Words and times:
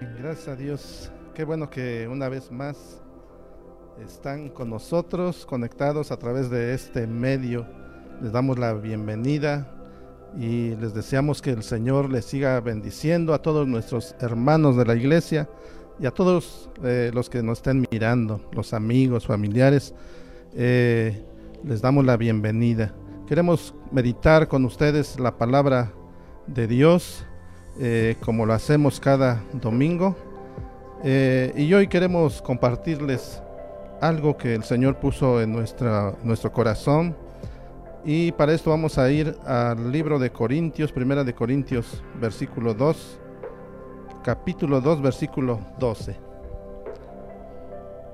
Gracias 0.00 0.48
a 0.48 0.56
Dios. 0.56 1.12
Qué 1.34 1.44
bueno 1.44 1.68
que 1.68 2.08
una 2.08 2.30
vez 2.30 2.50
más 2.50 3.02
están 4.02 4.48
con 4.48 4.70
nosotros 4.70 5.44
conectados 5.44 6.10
a 6.10 6.16
través 6.16 6.48
de 6.48 6.72
este 6.72 7.06
medio. 7.06 7.66
Les 8.22 8.32
damos 8.32 8.58
la 8.58 8.72
bienvenida 8.72 9.70
y 10.38 10.74
les 10.76 10.94
deseamos 10.94 11.42
que 11.42 11.50
el 11.50 11.62
Señor 11.62 12.10
les 12.10 12.24
siga 12.24 12.58
bendiciendo 12.60 13.34
a 13.34 13.42
todos 13.42 13.68
nuestros 13.68 14.16
hermanos 14.20 14.74
de 14.76 14.86
la 14.86 14.94
iglesia 14.94 15.50
y 15.98 16.06
a 16.06 16.12
todos 16.12 16.70
eh, 16.82 17.10
los 17.12 17.28
que 17.28 17.42
nos 17.42 17.58
estén 17.58 17.86
mirando, 17.90 18.40
los 18.52 18.72
amigos, 18.72 19.26
familiares. 19.26 19.94
Eh, 20.54 21.22
les 21.62 21.82
damos 21.82 22.06
la 22.06 22.16
bienvenida. 22.16 22.94
Queremos 23.26 23.74
meditar 23.92 24.48
con 24.48 24.64
ustedes 24.64 25.20
la 25.20 25.36
palabra 25.36 25.92
de 26.46 26.66
Dios 26.66 27.26
eh, 27.78 28.16
como 28.24 28.46
lo 28.46 28.52
hacemos 28.52 29.00
cada 29.00 29.42
domingo. 29.52 30.16
Eh, 31.04 31.52
y 31.56 31.72
hoy 31.72 31.86
queremos 31.86 32.42
compartirles 32.42 33.42
algo 34.00 34.36
que 34.36 34.54
el 34.54 34.64
Señor 34.64 34.96
puso 34.96 35.40
en 35.40 35.52
nuestra, 35.52 36.14
nuestro 36.22 36.52
corazón. 36.52 37.14
Y 38.04 38.32
para 38.32 38.52
esto 38.54 38.70
vamos 38.70 38.98
a 38.98 39.10
ir 39.10 39.36
al 39.44 39.92
libro 39.92 40.18
de 40.18 40.30
Corintios, 40.30 40.90
primera 40.90 41.22
de 41.22 41.34
Corintios, 41.34 42.02
versículo 42.18 42.74
2, 42.74 43.20
capítulo 44.24 44.80
2, 44.80 45.02
versículo 45.02 45.60
12. 45.78 46.16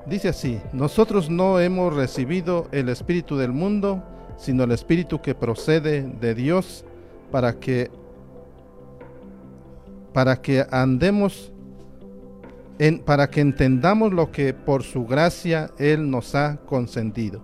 Dice 0.06 0.28
así, 0.28 0.60
nosotros 0.72 1.30
no 1.30 1.58
hemos 1.58 1.94
recibido 1.94 2.68
el 2.70 2.88
Espíritu 2.88 3.36
del 3.36 3.52
mundo, 3.52 4.02
sino 4.36 4.64
el 4.64 4.70
Espíritu 4.70 5.20
que 5.20 5.34
procede 5.34 6.02
de 6.02 6.34
Dios 6.34 6.84
para 7.32 7.54
que 7.54 7.90
para 10.16 10.40
que 10.40 10.64
andemos 10.70 11.52
en, 12.78 13.00
para 13.00 13.28
que 13.28 13.42
entendamos 13.42 14.14
lo 14.14 14.32
que 14.32 14.54
por 14.54 14.82
su 14.82 15.04
gracia 15.04 15.70
Él 15.76 16.10
nos 16.10 16.34
ha 16.34 16.56
concedido. 16.64 17.42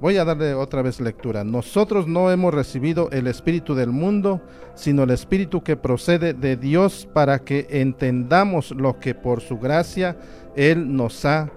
Voy 0.00 0.16
a 0.16 0.24
darle 0.24 0.54
otra 0.54 0.82
vez 0.82 1.00
lectura. 1.00 1.42
Nosotros 1.42 2.06
no 2.06 2.30
hemos 2.30 2.54
recibido 2.54 3.10
el 3.10 3.26
Espíritu 3.26 3.74
del 3.74 3.90
mundo, 3.90 4.40
sino 4.76 5.02
el 5.02 5.10
Espíritu 5.10 5.64
que 5.64 5.76
procede 5.76 6.32
de 6.32 6.56
Dios 6.56 7.08
para 7.12 7.40
que 7.40 7.66
entendamos 7.70 8.70
lo 8.70 9.00
que 9.00 9.16
por 9.16 9.40
su 9.40 9.58
gracia 9.58 10.16
Él 10.54 10.94
nos 10.94 11.24
ha 11.24 11.50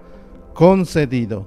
concedido. 0.52 1.46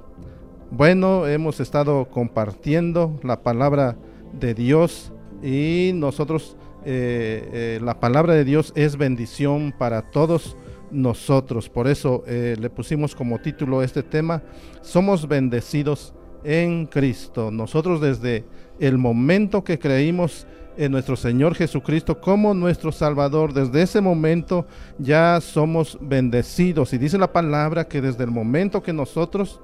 Bueno, 0.70 1.26
hemos 1.26 1.60
estado 1.60 2.08
compartiendo 2.08 3.20
la 3.22 3.42
palabra 3.42 3.98
de 4.32 4.54
Dios 4.54 5.12
y 5.42 5.90
nosotros 5.92 6.56
eh, 6.86 7.48
eh, 7.76 7.80
la 7.82 7.98
palabra 7.98 8.34
de 8.34 8.44
Dios 8.44 8.72
es 8.76 8.96
bendición 8.96 9.74
para 9.76 10.02
todos 10.10 10.56
nosotros. 10.90 11.70
Por 11.70 11.88
eso 11.88 12.24
eh, 12.26 12.56
le 12.60 12.68
pusimos 12.68 13.14
como 13.14 13.38
título 13.38 13.82
este 13.82 14.02
tema, 14.02 14.42
somos 14.82 15.26
bendecidos 15.26 16.12
en 16.44 16.86
Cristo. 16.86 17.50
Nosotros 17.50 18.02
desde 18.02 18.44
el 18.78 18.98
momento 18.98 19.64
que 19.64 19.78
creímos 19.78 20.46
en 20.76 20.92
nuestro 20.92 21.16
Señor 21.16 21.54
Jesucristo 21.54 22.20
como 22.20 22.52
nuestro 22.52 22.92
Salvador, 22.92 23.54
desde 23.54 23.80
ese 23.80 24.02
momento 24.02 24.66
ya 24.98 25.40
somos 25.40 25.96
bendecidos. 26.02 26.92
Y 26.92 26.98
dice 26.98 27.16
la 27.16 27.32
palabra 27.32 27.88
que 27.88 28.02
desde 28.02 28.24
el 28.24 28.30
momento 28.30 28.82
que 28.82 28.92
nosotros 28.92 29.60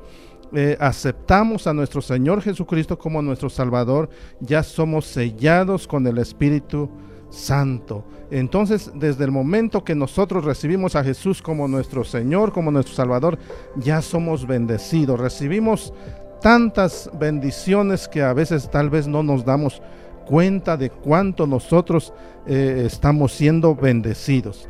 aceptamos 0.81 1.69
a 1.69 1.73
nuestro 1.73 2.03
Señor 2.03 2.43
Jesucristo 2.43 2.99
como 2.99 3.23
nuestro 3.23 3.49
Salvador, 3.49 4.09
ya 4.41 4.65
somos 4.65 5.05
sellados 5.05 5.87
con 5.87 6.05
el 6.09 6.19
Espíritu 6.19 6.91
Santo. 7.31 8.05
Entonces, 8.31 8.91
desde 8.95 9.25
el 9.25 9.31
momento 9.31 9.85
que 9.85 9.95
nosotros 9.95 10.45
recibimos 10.45 10.97
a 10.97 11.05
Jesús 11.05 11.41
como 11.41 11.69
nuestro 11.69 12.05
Señor, 12.05 12.53
como 12.53 12.71
nuestro 12.71 12.95
Salvador, 12.95 13.39
ya 13.77 14.03
somos 14.03 14.47
bendecidos. 14.47 15.19
Recibimos 15.19 15.93
tantas 16.41 17.11
bendiciones 17.19 18.09
que 18.09 18.23
a 18.23 18.33
veces 18.33 18.71
tal 18.71 18.91
vez 18.91 19.07
no 19.07 19.23
nos 19.23 19.45
damos 19.45 19.81
cuenta 20.27 20.77
de 20.77 20.91
cuánto 20.91 21.47
nosotros 21.47 22.13
eh, 22.47 22.85
estamos 22.87 23.33
siendo 23.33 23.75
bendecidos. 23.75 24.69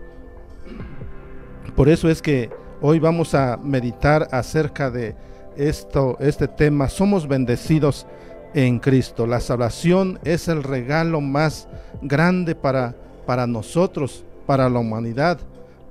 Por 1.76 1.88
eso 1.88 2.08
es 2.08 2.22
que 2.22 2.50
hoy 2.80 2.98
vamos 2.98 3.34
a 3.34 3.56
meditar 3.56 4.28
acerca 4.32 4.90
de 4.90 5.14
esto, 5.56 6.16
este 6.20 6.48
tema. 6.48 6.88
Somos 6.88 7.28
bendecidos 7.28 8.06
en 8.54 8.78
Cristo. 8.78 9.26
La 9.26 9.40
salvación 9.40 10.18
es 10.24 10.48
el 10.48 10.62
regalo 10.62 11.20
más 11.20 11.68
grande 12.02 12.54
para, 12.54 12.94
para 13.26 13.46
nosotros, 13.46 14.24
para 14.46 14.68
la 14.68 14.78
humanidad, 14.78 15.38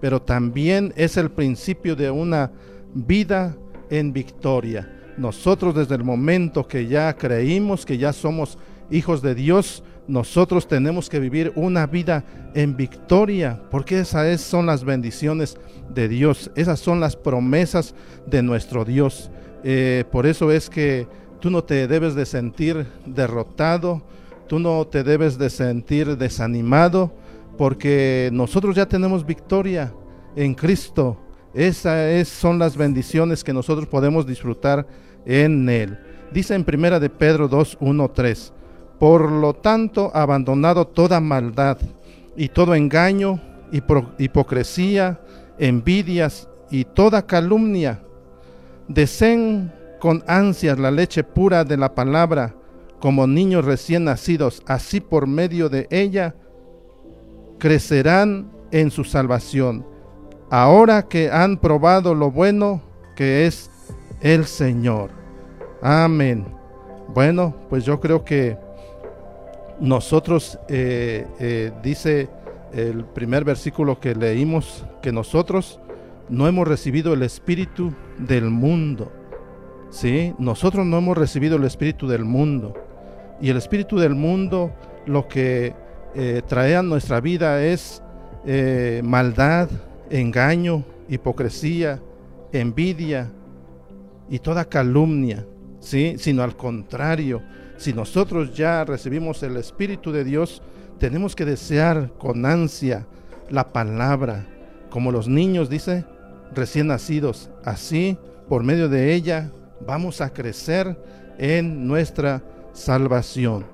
pero 0.02 0.22
también 0.22 0.94
es 0.96 1.18
el 1.18 1.31
principio 1.31 1.96
de 1.96 2.12
una 2.12 2.52
vida 2.94 3.56
en 3.90 4.14
victoria. 4.14 4.90
Nosotros 5.18 5.75
desde 5.75 5.96
el 5.96 6.03
momento 6.03 6.68
que 6.68 6.88
ya 6.88 7.14
creímos 7.16 7.86
que 7.86 7.98
ya 7.98 8.14
somos 8.14 8.58
hijos 8.90 9.22
de 9.22 9.36
Dios, 9.36 9.84
nosotros 10.08 10.68
tenemos 10.68 11.08
que 11.08 11.19
vivir 11.19 11.52
una 11.56 11.86
vida 11.86 12.24
en 12.56 12.75
victoria, 12.75 13.62
porque 13.69 14.00
esas 14.00 14.42
son 14.42 14.66
las 14.66 14.84
bendiciones 14.84 15.58
de 15.94 16.08
Dios, 16.08 16.50
esas 16.56 16.80
son 16.80 17.00
las 17.00 17.16
promesas 17.16 17.94
de 18.25 18.42
nuestro 18.42 18.86
Dios. 18.86 19.30
Eh, 19.64 20.06
por 20.12 20.25
eso 20.25 20.52
es 20.52 20.69
que 20.69 21.08
Tú 21.39 21.50
no 21.50 21.63
te 21.63 21.88
debes 21.88 22.16
de 22.16 22.25
sentir 22.25 22.85
derrotado, 23.05 24.01
tú 24.47 24.59
no 24.59 24.85
te 24.85 25.03
debes 25.03 25.38
de 25.38 25.50
sentir 25.50 26.17
desanimado, 26.17 27.13
porque 27.57 28.29
nosotros 28.33 28.75
ya 28.75 28.85
tenemos 28.88 29.25
victoria 29.25 29.94
en 30.35 30.53
Cristo. 30.53 31.17
Esas 31.53 32.27
son 32.27 32.59
las 32.59 32.75
bendiciones 32.75 33.44
que 33.44 33.53
nosotros 33.53 33.88
podemos 33.88 34.27
disfrutar 34.27 34.85
en 35.25 35.69
Él. 35.69 35.97
Dice 36.31 36.55
en 36.55 36.63
primera 36.63 37.00
de 37.00 37.09
Pedro 37.09 37.47
2, 37.47 37.77
1, 37.79 38.09
3. 38.09 38.53
Por 39.00 39.31
lo 39.31 39.53
tanto, 39.53 40.11
abandonado 40.13 40.85
toda 40.85 41.21
maldad 41.21 41.77
y 42.35 42.50
todo 42.50 42.75
engaño, 42.75 43.39
hipocresía, 44.17 45.21
envidias 45.57 46.50
y 46.69 46.83
toda 46.83 47.25
calumnia, 47.25 48.01
deseen 48.88 49.71
con 50.00 50.24
ansias 50.28 50.80
la 50.80 50.92
leche 50.92 51.24
pura 51.24 51.64
de 51.64 51.78
la 51.78 51.94
palabra, 51.94 52.56
como 53.00 53.28
niños 53.28 53.66
recién 53.66 54.06
nacidos, 54.06 54.62
así 54.66 55.00
por 55.00 55.28
medio 55.28 55.70
de 55.70 55.88
ella 55.90 56.36
crecerán 57.60 58.52
en 58.72 58.92
su 58.92 59.04
salvación, 59.04 59.86
ahora 60.50 61.08
que 61.08 61.30
han 61.30 61.58
probado 61.58 62.16
lo 62.16 62.32
bueno 62.32 62.82
que 63.16 63.46
es 63.46 63.70
el 64.22 64.46
Señor. 64.46 65.12
Amén. 65.82 66.46
Bueno, 67.14 67.56
pues 67.70 67.86
yo 67.86 68.00
creo 68.00 68.24
que 68.24 68.58
nosotros, 69.80 70.60
eh, 70.68 71.26
eh, 71.40 71.72
dice 71.81 72.30
el 72.74 73.04
primer 73.06 73.44
versículo 73.44 74.00
que 74.00 74.14
leímos, 74.14 74.86
que 75.02 75.12
nosotros 75.12 75.80
no 76.30 76.48
hemos 76.48 76.68
recibido 76.68 77.14
el 77.14 77.24
espíritu 77.24 77.94
del 78.18 78.50
mundo, 78.50 79.12
¿sí? 79.89 80.33
Nosotros 80.38 80.85
no 80.85 80.97
hemos 80.97 81.17
recibido 81.17 81.57
el 81.57 81.63
espíritu 81.63 82.07
del 82.07 82.25
mundo. 82.25 82.73
Y 83.41 83.50
el 83.50 83.57
espíritu 83.57 83.97
del 83.97 84.16
mundo 84.16 84.72
lo 85.05 85.27
que 85.27 85.73
eh, 86.16 86.41
trae 86.47 86.75
a 86.75 86.83
nuestra 86.83 87.22
vida 87.22 87.63
es 87.63 88.01
eh, 88.45 89.01
maldad, 89.03 89.69
engaño, 90.09 90.83
hipocresía, 91.07 92.01
envidia 92.51 93.31
y 94.29 94.39
toda 94.39 94.66
calumnia, 94.66 95.45
¿sí? 95.79 96.16
Sino 96.17 96.44
al 96.44 96.56
contrario, 96.56 97.41
si 97.77 97.94
nosotros 97.94 98.53
ya 98.53 98.83
recibimos 98.83 99.41
el 99.44 99.57
Espíritu 99.57 100.11
de 100.11 100.23
Dios, 100.23 100.61
tenemos 101.00 101.35
que 101.35 101.45
desear 101.45 102.11
con 102.17 102.45
ansia 102.45 103.07
la 103.50 103.71
palabra, 103.71 104.45
como 104.89 105.12
los 105.12 105.27
niños, 105.27 105.69
dice, 105.69 106.06
recién 106.53 106.88
nacidos. 106.88 107.50
Así, 107.63 108.18
por 108.47 108.63
medio 108.63 108.89
de 108.89 109.13
ella, 109.13 109.50
vamos 109.86 110.22
a 110.22 110.31
crecer 110.34 110.98
en 111.38 111.88
nuestra 111.88 112.44
salvación. 112.74 113.66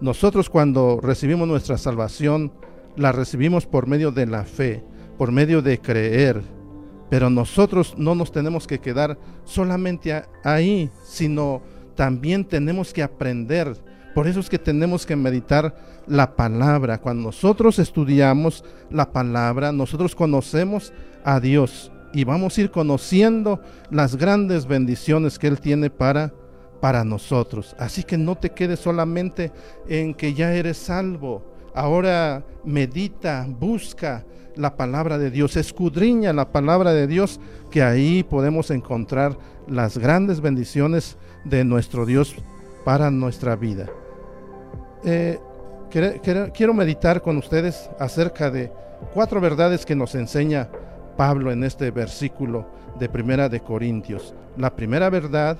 Nosotros 0.00 0.48
cuando 0.48 1.00
recibimos 1.02 1.48
nuestra 1.48 1.76
salvación, 1.76 2.52
la 2.96 3.12
recibimos 3.12 3.66
por 3.66 3.86
medio 3.86 4.10
de 4.12 4.26
la 4.26 4.44
fe, 4.44 4.84
por 5.16 5.32
medio 5.32 5.62
de 5.62 5.78
creer. 5.80 6.42
Pero 7.10 7.30
nosotros 7.30 7.94
no 7.96 8.14
nos 8.14 8.30
tenemos 8.30 8.66
que 8.66 8.80
quedar 8.80 9.18
solamente 9.44 10.22
ahí, 10.44 10.90
sino 11.04 11.62
también 11.94 12.44
tenemos 12.44 12.92
que 12.92 13.02
aprender. 13.02 13.76
Por 14.14 14.26
eso 14.28 14.40
es 14.40 14.48
que 14.48 14.58
tenemos 14.58 15.06
que 15.06 15.16
meditar 15.16 15.74
la 16.06 16.36
palabra. 16.36 17.00
Cuando 17.00 17.24
nosotros 17.24 17.78
estudiamos 17.78 18.64
la 18.90 19.10
palabra, 19.10 19.72
nosotros 19.72 20.14
conocemos 20.14 20.92
a 21.24 21.40
Dios 21.40 21.90
y 22.12 22.24
vamos 22.24 22.56
a 22.56 22.60
ir 22.62 22.70
conociendo 22.70 23.60
las 23.90 24.16
grandes 24.16 24.66
bendiciones 24.66 25.38
que 25.38 25.48
Él 25.48 25.60
tiene 25.60 25.90
para, 25.90 26.32
para 26.80 27.04
nosotros. 27.04 27.74
Así 27.78 28.02
que 28.02 28.16
no 28.16 28.36
te 28.36 28.50
quedes 28.50 28.80
solamente 28.80 29.52
en 29.88 30.14
que 30.14 30.34
ya 30.34 30.52
eres 30.52 30.78
salvo. 30.78 31.54
ahora 31.74 32.44
medita, 32.64 33.46
busca 33.48 34.24
la 34.56 34.76
palabra 34.76 35.18
de 35.18 35.30
Dios, 35.30 35.56
escudriña 35.56 36.32
la 36.32 36.50
palabra 36.50 36.92
de 36.92 37.06
Dios, 37.06 37.38
que 37.70 37.82
ahí 37.82 38.24
podemos 38.24 38.70
encontrar 38.70 39.38
las 39.68 39.98
grandes 39.98 40.40
bendiciones 40.40 41.16
de 41.44 41.64
nuestro 41.64 42.04
Dios 42.04 42.34
para 42.84 43.10
nuestra 43.10 43.54
vida. 43.54 43.86
Eh, 45.04 45.38
quiero 45.90 46.74
meditar 46.74 47.22
con 47.22 47.36
ustedes 47.36 47.88
acerca 48.00 48.50
de 48.50 48.72
cuatro 49.14 49.40
verdades 49.40 49.86
que 49.86 49.94
nos 49.94 50.14
enseña 50.14 50.68
Pablo 51.18 51.50
en 51.50 51.64
este 51.64 51.90
versículo 51.90 52.64
de 52.96 53.08
Primera 53.08 53.48
de 53.48 53.58
Corintios. 53.58 54.36
La 54.56 54.76
primera 54.76 55.10
verdad 55.10 55.58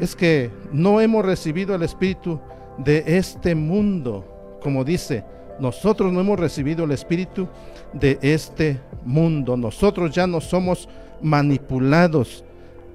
es 0.00 0.16
que 0.16 0.50
no 0.72 1.02
hemos 1.02 1.22
recibido 1.22 1.74
el 1.74 1.82
espíritu 1.82 2.40
de 2.78 3.04
este 3.06 3.54
mundo, 3.54 4.58
como 4.62 4.82
dice, 4.82 5.22
nosotros 5.60 6.10
no 6.10 6.20
hemos 6.20 6.40
recibido 6.40 6.84
el 6.84 6.92
espíritu 6.92 7.46
de 7.92 8.18
este 8.22 8.80
mundo. 9.04 9.54
Nosotros 9.58 10.14
ya 10.14 10.26
no 10.26 10.40
somos 10.40 10.88
manipulados 11.20 12.42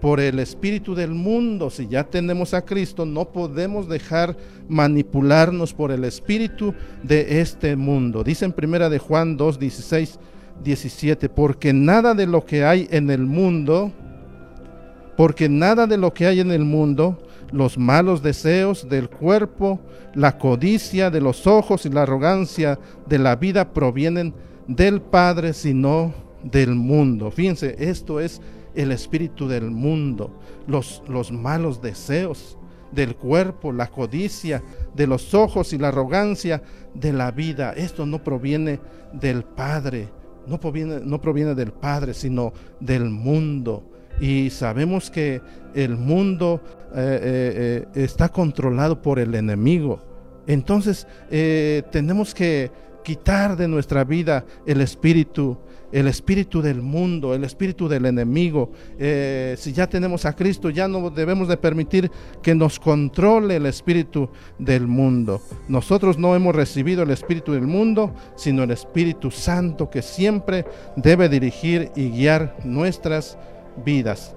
por 0.02 0.20
el 0.20 0.40
espíritu 0.40 0.96
del 0.96 1.12
mundo. 1.12 1.70
Si 1.70 1.88
ya 1.88 2.04
tenemos 2.04 2.56
a 2.56 2.66
Cristo, 2.66 3.06
no 3.06 3.26
podemos 3.26 3.88
dejar 3.88 4.36
manipularnos 4.68 5.72
por 5.76 5.92
el 5.92 6.04
espíritu 6.04 6.74
de 7.04 7.42
este 7.42 7.76
mundo. 7.76 8.24
Dice 8.24 8.46
en 8.46 8.54
primera 8.54 8.90
de 8.90 8.98
Juan 8.98 9.38
2, 9.38 9.60
16, 9.60 10.20
17, 10.64 11.30
porque 11.30 11.74
nada 11.74 12.14
de 12.14 12.28
lo 12.28 12.46
que 12.46 12.66
hay 12.66 12.88
en 12.92 13.10
el 13.10 13.26
mundo, 13.26 13.92
porque 15.18 15.50
nada 15.50 15.88
de 15.88 15.98
lo 15.98 16.14
que 16.14 16.26
hay 16.26 16.40
en 16.40 16.52
el 16.52 16.66
mundo, 16.66 17.18
los 17.52 17.78
malos 17.78 18.22
deseos 18.22 18.90
del 18.90 19.10
cuerpo, 19.10 19.80
la 20.14 20.38
codicia 20.38 21.10
de 21.10 21.22
los 21.22 21.48
ojos 21.48 21.86
y 21.86 21.90
la 21.90 22.04
arrogancia 22.04 22.80
de 23.06 23.20
la 23.20 23.36
vida 23.36 23.74
provienen 23.74 24.34
del 24.68 25.02
Padre, 25.02 25.54
sino 25.54 26.14
del 26.44 26.76
mundo. 26.76 27.32
Fíjense, 27.32 27.76
esto 27.80 28.20
es 28.20 28.42
el 28.74 28.92
espíritu 28.92 29.48
del 29.48 29.72
mundo, 29.72 30.32
los, 30.68 31.02
los 31.08 31.32
malos 31.32 31.82
deseos 31.82 32.58
del 32.92 33.16
cuerpo, 33.16 33.72
la 33.72 33.88
codicia 33.88 34.64
de 34.96 35.08
los 35.08 35.34
ojos 35.34 35.74
y 35.74 35.78
la 35.78 35.90
arrogancia 35.90 36.62
de 36.94 37.14
la 37.14 37.32
vida. 37.32 37.74
Esto 37.74 38.06
no 38.06 38.24
proviene 38.24 38.80
del 39.14 39.44
Padre, 39.44 40.10
no 40.48 40.60
proviene, 40.60 41.00
no 41.04 41.20
proviene 41.22 41.56
del 41.56 41.72
Padre, 41.72 42.14
sino 42.14 42.54
del 42.80 43.10
mundo. 43.10 43.84
Y 44.20 44.50
sabemos 44.50 45.12
que 45.12 45.42
el 45.74 45.98
mundo 45.98 46.62
eh, 46.96 47.20
eh, 47.22 47.88
eh, 47.94 48.04
está 48.04 48.30
controlado 48.30 49.02
por 49.02 49.20
el 49.20 49.36
enemigo. 49.36 50.00
Entonces 50.48 51.08
tenemos 51.92 52.34
que 52.34 52.72
quitar 53.06 53.56
de 53.56 53.68
nuestra 53.68 54.04
vida 54.04 54.44
el 54.66 54.82
espíritu, 54.82 55.58
el 55.92 56.08
espíritu 56.08 56.62
del 56.62 56.82
mundo, 56.82 57.36
el 57.36 57.44
espíritu 57.44 57.88
del 57.88 58.08
enemigo. 58.08 58.72
si 58.98 59.72
ya 59.72 59.88
tenemos 59.88 60.26
a 60.26 60.36
Cristo, 60.36 60.72
ya 60.72 60.88
no 60.88 61.12
debemos 61.12 61.48
de 61.48 61.56
permitir 61.56 62.12
que 62.42 62.56
nos 62.56 62.80
controle 62.80 63.58
el 63.58 63.68
espíritu 63.68 64.30
del 64.58 64.88
mundo. 64.88 65.42
Nosotros 65.68 66.18
no 66.18 66.36
hemos 66.36 66.56
recibido 66.56 67.04
el 67.04 67.12
espíritu 67.12 67.54
del 67.54 67.68
mundo, 67.68 68.14
sino 68.36 68.64
el 68.64 68.72
Espíritu 68.72 69.32
Santo 69.32 69.90
que 69.90 70.02
siempre 70.02 70.66
debe 70.96 71.30
dirigir 71.30 71.92
y 71.96 72.10
guiar 72.10 72.58
nuestras 72.64 73.38
vidas. 73.86 74.36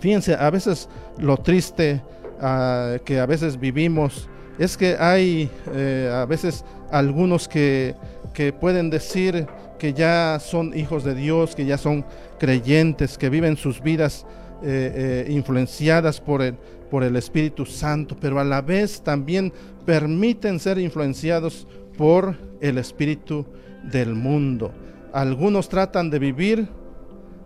Fíjense, 0.00 0.34
a 0.34 0.50
veces 0.50 0.88
lo 1.18 1.36
triste 1.36 2.02
ah, 2.40 2.96
que 3.04 3.20
a 3.20 3.26
veces 3.26 3.58
vivimos 3.58 4.28
es 4.58 4.76
que 4.76 4.96
hay 4.98 5.50
eh, 5.72 6.10
a 6.12 6.24
veces 6.26 6.64
algunos 6.90 7.48
que, 7.48 7.94
que 8.34 8.52
pueden 8.52 8.90
decir 8.90 9.46
que 9.78 9.94
ya 9.94 10.38
son 10.40 10.76
hijos 10.76 11.04
de 11.04 11.14
Dios, 11.14 11.54
que 11.54 11.64
ya 11.64 11.78
son 11.78 12.04
creyentes, 12.38 13.16
que 13.16 13.30
viven 13.30 13.56
sus 13.56 13.80
vidas 13.80 14.26
eh, 14.62 15.24
eh, 15.28 15.32
influenciadas 15.32 16.20
por 16.20 16.42
el, 16.42 16.54
por 16.90 17.04
el 17.04 17.16
Espíritu 17.16 17.64
Santo, 17.64 18.16
pero 18.20 18.40
a 18.40 18.44
la 18.44 18.60
vez 18.60 19.02
también 19.02 19.52
permiten 19.86 20.58
ser 20.58 20.78
influenciados 20.78 21.66
por 21.96 22.36
el 22.60 22.78
Espíritu 22.78 23.46
del 23.84 24.14
mundo. 24.14 24.72
Algunos 25.12 25.68
tratan 25.68 26.10
de 26.10 26.18
vivir 26.18 26.68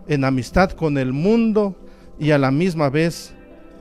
en 0.07 0.25
amistad 0.25 0.71
con 0.71 0.97
el 0.97 1.13
mundo 1.13 1.75
y 2.19 2.31
a 2.31 2.37
la 2.37 2.51
misma 2.51 2.89
vez 2.89 3.33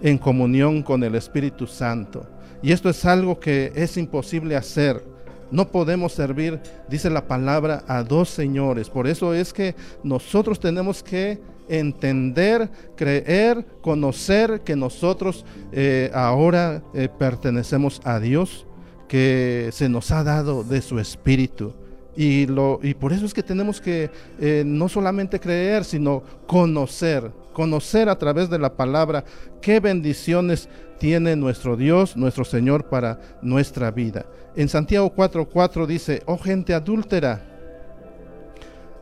en 0.02 0.18
comunión 0.18 0.82
con 0.82 1.02
el 1.02 1.14
Espíritu 1.14 1.66
Santo. 1.66 2.26
Y 2.62 2.72
esto 2.72 2.88
es 2.88 3.04
algo 3.04 3.38
que 3.40 3.72
es 3.74 3.96
imposible 3.96 4.56
hacer. 4.56 5.04
No 5.50 5.68
podemos 5.68 6.12
servir, 6.12 6.60
dice 6.88 7.10
la 7.10 7.26
palabra, 7.26 7.84
a 7.86 8.02
dos 8.02 8.30
señores. 8.30 8.88
Por 8.88 9.06
eso 9.06 9.34
es 9.34 9.52
que 9.52 9.74
nosotros 10.02 10.58
tenemos 10.60 11.02
que 11.02 11.40
entender, 11.68 12.70
creer, 12.96 13.64
conocer 13.82 14.62
que 14.62 14.76
nosotros 14.76 15.44
eh, 15.72 16.10
ahora 16.14 16.82
eh, 16.94 17.08
pertenecemos 17.18 18.00
a 18.04 18.18
Dios, 18.18 18.66
que 19.08 19.68
se 19.72 19.88
nos 19.88 20.10
ha 20.10 20.24
dado 20.24 20.64
de 20.64 20.80
su 20.80 20.98
Espíritu 20.98 21.74
y, 22.16 22.46
lo, 22.46 22.78
y 22.82 22.94
por 22.94 23.12
eso 23.12 23.24
es 23.24 23.32
que 23.32 23.42
tenemos 23.42 23.80
que 23.80 24.10
eh, 24.38 24.62
no 24.66 24.88
solamente 24.88 25.40
creer, 25.40 25.84
sino 25.84 26.22
conocer, 26.46 27.30
conocer 27.52 28.08
a 28.08 28.18
través 28.18 28.50
de 28.50 28.58
la 28.58 28.76
palabra 28.76 29.24
qué 29.60 29.80
bendiciones 29.80 30.68
tiene 30.98 31.36
nuestro 31.36 31.76
Dios, 31.76 32.16
nuestro 32.16 32.44
Señor 32.44 32.88
para 32.88 33.18
nuestra 33.42 33.90
vida. 33.90 34.26
En 34.54 34.68
Santiago 34.68 35.12
4:4 35.14 35.86
dice, 35.86 36.22
oh 36.26 36.38
gente 36.38 36.74
adúltera, 36.74 37.44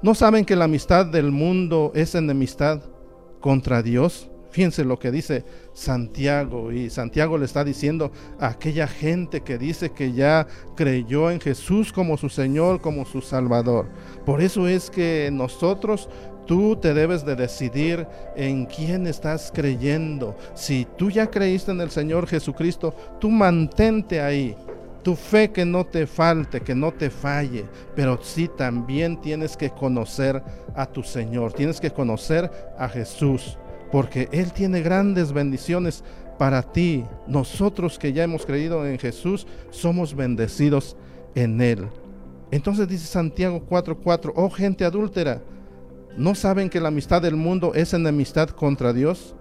¿no 0.02 0.14
saben 0.14 0.44
que 0.44 0.56
la 0.56 0.64
amistad 0.64 1.06
del 1.06 1.30
mundo 1.30 1.92
es 1.94 2.14
enemistad 2.14 2.80
contra 3.40 3.82
Dios? 3.82 4.30
Fíjense 4.50 4.84
lo 4.84 4.98
que 4.98 5.12
dice 5.12 5.44
Santiago 5.74 6.72
y 6.72 6.90
Santiago 6.90 7.38
le 7.38 7.44
está 7.44 7.62
diciendo 7.62 8.10
a 8.40 8.48
aquella 8.48 8.88
gente 8.88 9.42
que 9.42 9.58
dice 9.58 9.90
que 9.90 10.12
ya 10.12 10.46
creyó 10.74 11.30
en 11.30 11.40
Jesús 11.40 11.92
como 11.92 12.16
su 12.16 12.28
Señor, 12.28 12.80
como 12.80 13.06
su 13.06 13.20
Salvador. 13.20 13.86
Por 14.26 14.42
eso 14.42 14.66
es 14.66 14.90
que 14.90 15.30
nosotros 15.32 16.08
tú 16.50 16.74
te 16.74 16.94
debes 16.94 17.24
de 17.24 17.36
decidir 17.36 18.08
en 18.34 18.66
quién 18.66 19.06
estás 19.06 19.52
creyendo. 19.54 20.36
Si 20.54 20.84
tú 20.98 21.08
ya 21.08 21.28
creíste 21.28 21.70
en 21.70 21.80
el 21.80 21.92
Señor 21.92 22.26
Jesucristo, 22.26 22.92
tú 23.20 23.30
mantente 23.30 24.20
ahí. 24.20 24.56
Tu 25.04 25.14
fe 25.14 25.52
que 25.52 25.64
no 25.64 25.86
te 25.86 26.08
falte, 26.08 26.60
que 26.60 26.74
no 26.74 26.90
te 26.90 27.08
falle, 27.08 27.66
pero 27.94 28.18
sí 28.20 28.50
también 28.58 29.20
tienes 29.20 29.56
que 29.56 29.70
conocer 29.70 30.42
a 30.74 30.86
tu 30.86 31.04
Señor, 31.04 31.52
tienes 31.52 31.80
que 31.80 31.92
conocer 31.92 32.50
a 32.76 32.88
Jesús 32.88 33.56
porque 33.92 34.28
Él 34.32 34.52
tiene 34.52 34.82
grandes 34.82 35.32
bendiciones 35.32 36.02
para 36.36 36.62
ti. 36.62 37.04
Nosotros 37.28 37.96
que 37.96 38.12
ya 38.12 38.24
hemos 38.24 38.44
creído 38.44 38.84
en 38.88 38.98
Jesús, 38.98 39.46
somos 39.70 40.16
bendecidos 40.16 40.96
en 41.36 41.60
Él. 41.60 41.86
Entonces 42.50 42.88
dice 42.88 43.06
Santiago 43.06 43.62
4:4, 43.70 44.32
oh 44.34 44.50
gente 44.50 44.84
adúltera, 44.84 45.40
¿no 46.16 46.34
saben 46.34 46.70
que 46.70 46.80
la 46.80 46.88
amistad 46.88 47.22
del 47.22 47.36
mundo 47.36 47.72
es 47.74 47.94
enemistad 47.94 48.50
contra 48.50 48.92
Dios? 48.92 49.34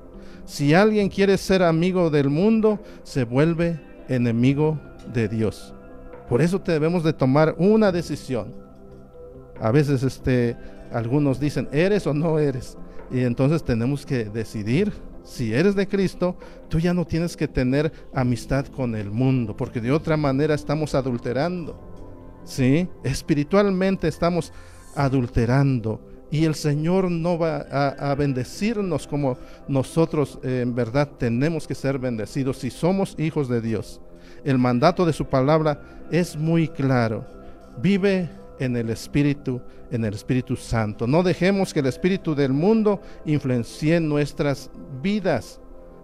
Si 0.46 0.74
alguien 0.74 1.10
quiere 1.10 1.38
ser 1.38 1.62
amigo 1.62 2.10
del 2.10 2.30
mundo, 2.30 2.80
se 3.04 3.24
vuelve 3.24 3.80
enemigo 4.08 4.80
de 5.14 5.28
Dios. 5.28 5.74
Por 6.28 6.42
eso 6.42 6.60
debemos 6.60 7.04
de 7.04 7.14
tomar 7.14 7.56
una 7.58 7.92
decisión. 7.92 8.54
A 9.60 9.72
veces 9.72 10.04
este, 10.04 10.58
algunos 10.92 11.40
dicen, 11.40 11.68
¿eres 11.72 12.08
o 12.08 12.14
no 12.14 12.40
eres? 12.40 12.78
Y 13.12 13.22
entonces 13.22 13.64
tenemos 13.64 14.06
que 14.06 14.26
decidir, 14.26 14.92
si 15.24 15.54
eres 15.54 15.76
de 15.76 15.88
Cristo, 15.88 16.38
tú 16.70 16.80
ya 16.80 16.94
no 16.94 17.06
tienes 17.06 17.36
que 17.36 17.48
tener 17.48 17.92
amistad 18.14 18.66
con 18.68 18.96
el 18.96 19.12
mundo, 19.12 19.56
porque 19.56 19.82
de 19.82 19.92
otra 19.92 20.18
manera 20.18 20.56
estamos 20.56 20.96
adulterando. 20.96 21.80
¿Sí? 22.44 22.88
Espiritualmente 23.04 24.08
estamos 24.08 24.52
adulterando 24.96 26.02
y 26.32 26.46
el 26.46 26.56
Señor 26.56 27.10
no 27.10 27.38
va 27.38 27.66
a, 27.72 28.16
bendecirnos 28.16 29.08
como 29.08 29.38
nosotros 29.68 30.40
eh, 30.44 30.62
en 30.62 30.76
verdad 30.76 31.10
tenemos 31.18 31.68
que 31.68 31.76
ser 31.76 31.98
bendecidos 31.98 32.58
si 32.58 32.70
somos 32.70 33.16
hijos 33.18 33.50
de 33.50 33.62
Dios. 33.62 34.00
El 34.44 34.58
mandato 34.58 35.06
de 35.06 35.14
su 35.14 35.26
palabra 35.26 35.82
es 36.12 36.38
muy 36.38 36.68
claro. 36.68 37.26
Vive 37.82 38.30
en 38.60 38.76
el 38.76 38.90
Espíritu, 38.90 39.62
en 39.92 40.06
el 40.06 40.14
Espíritu 40.14 40.56
Santo. 40.56 41.08
No 41.08 41.24
dejemos 41.24 41.74
que 41.74 41.80
el 41.80 41.88
Espíritu 41.88 42.36
del 42.36 42.54
mundo 42.54 43.02
influencie 43.26 44.00
nuestras 44.00 44.70
vidas. 45.02 45.60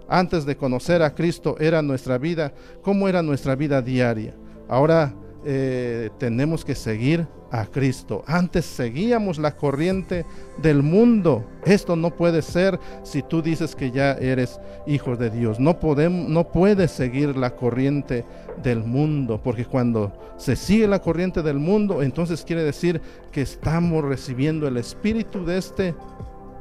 Antes 0.07 0.45
de 0.45 0.55
conocer 0.55 1.01
a 1.01 1.13
Cristo 1.13 1.55
era 1.59 1.81
nuestra 1.81 2.17
vida, 2.17 2.53
¿cómo 2.81 3.07
era 3.07 3.21
nuestra 3.21 3.55
vida 3.55 3.81
diaria? 3.81 4.35
Ahora 4.67 5.13
eh, 5.47 6.09
tenemos 6.17 6.65
que 6.65 6.73
seguir 6.73 7.27
a 7.51 7.67
Cristo. 7.67 8.23
Antes 8.25 8.65
seguíamos 8.65 9.37
la 9.37 9.55
corriente 9.55 10.25
del 10.57 10.81
mundo. 10.81 11.45
Esto 11.65 11.95
no 11.95 12.09
puede 12.09 12.41
ser 12.41 12.79
si 13.03 13.21
tú 13.21 13.43
dices 13.43 13.75
que 13.75 13.91
ya 13.91 14.13
eres 14.13 14.59
hijo 14.87 15.15
de 15.15 15.29
Dios. 15.29 15.59
No, 15.59 15.79
podemos, 15.79 16.27
no 16.27 16.45
puedes 16.51 16.91
seguir 16.91 17.37
la 17.37 17.55
corriente 17.55 18.25
del 18.63 18.79
mundo, 18.83 19.39
porque 19.43 19.65
cuando 19.65 20.11
se 20.37 20.55
sigue 20.55 20.87
la 20.87 20.99
corriente 20.99 21.43
del 21.43 21.59
mundo, 21.59 22.01
entonces 22.01 22.43
quiere 22.43 22.63
decir 22.63 22.99
que 23.31 23.41
estamos 23.41 24.03
recibiendo 24.03 24.67
el 24.67 24.77
espíritu 24.77 25.45
de 25.45 25.57
este, 25.59 25.95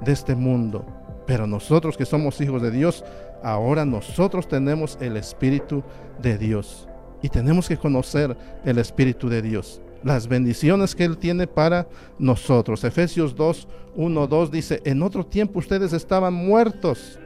de 0.05 0.13
este 0.13 0.35
mundo. 0.35 0.85
Pero 1.27 1.47
nosotros 1.47 1.97
que 1.97 2.05
somos 2.05 2.39
hijos 2.43 2.61
de 2.61 2.71
Dios, 2.71 3.03
ahora 3.43 3.87
nosotros 3.87 4.47
tenemos 4.47 4.99
el 5.01 5.17
espíritu 5.17 5.83
de 6.21 6.37
Dios. 6.37 6.87
Y 7.25 7.31
tenemos 7.31 7.67
que 7.67 7.79
conocer 7.79 8.37
el 8.67 8.77
Espíritu 8.77 9.31
de 9.31 9.41
Dios, 9.41 9.81
las 10.03 10.29
bendiciones 10.29 10.95
que 10.95 11.05
Él 11.05 11.17
tiene 11.17 11.47
para 11.47 11.89
nosotros. 12.19 12.85
Efesios 12.85 13.35
2, 13.35 13.67
1, 13.97 14.27
2 14.27 14.51
dice, 14.51 14.83
en 14.85 15.03
otro 15.03 15.25
tiempo 15.25 15.59
ustedes 15.59 15.95
estaban 15.95 16.35
muertos 16.35 17.19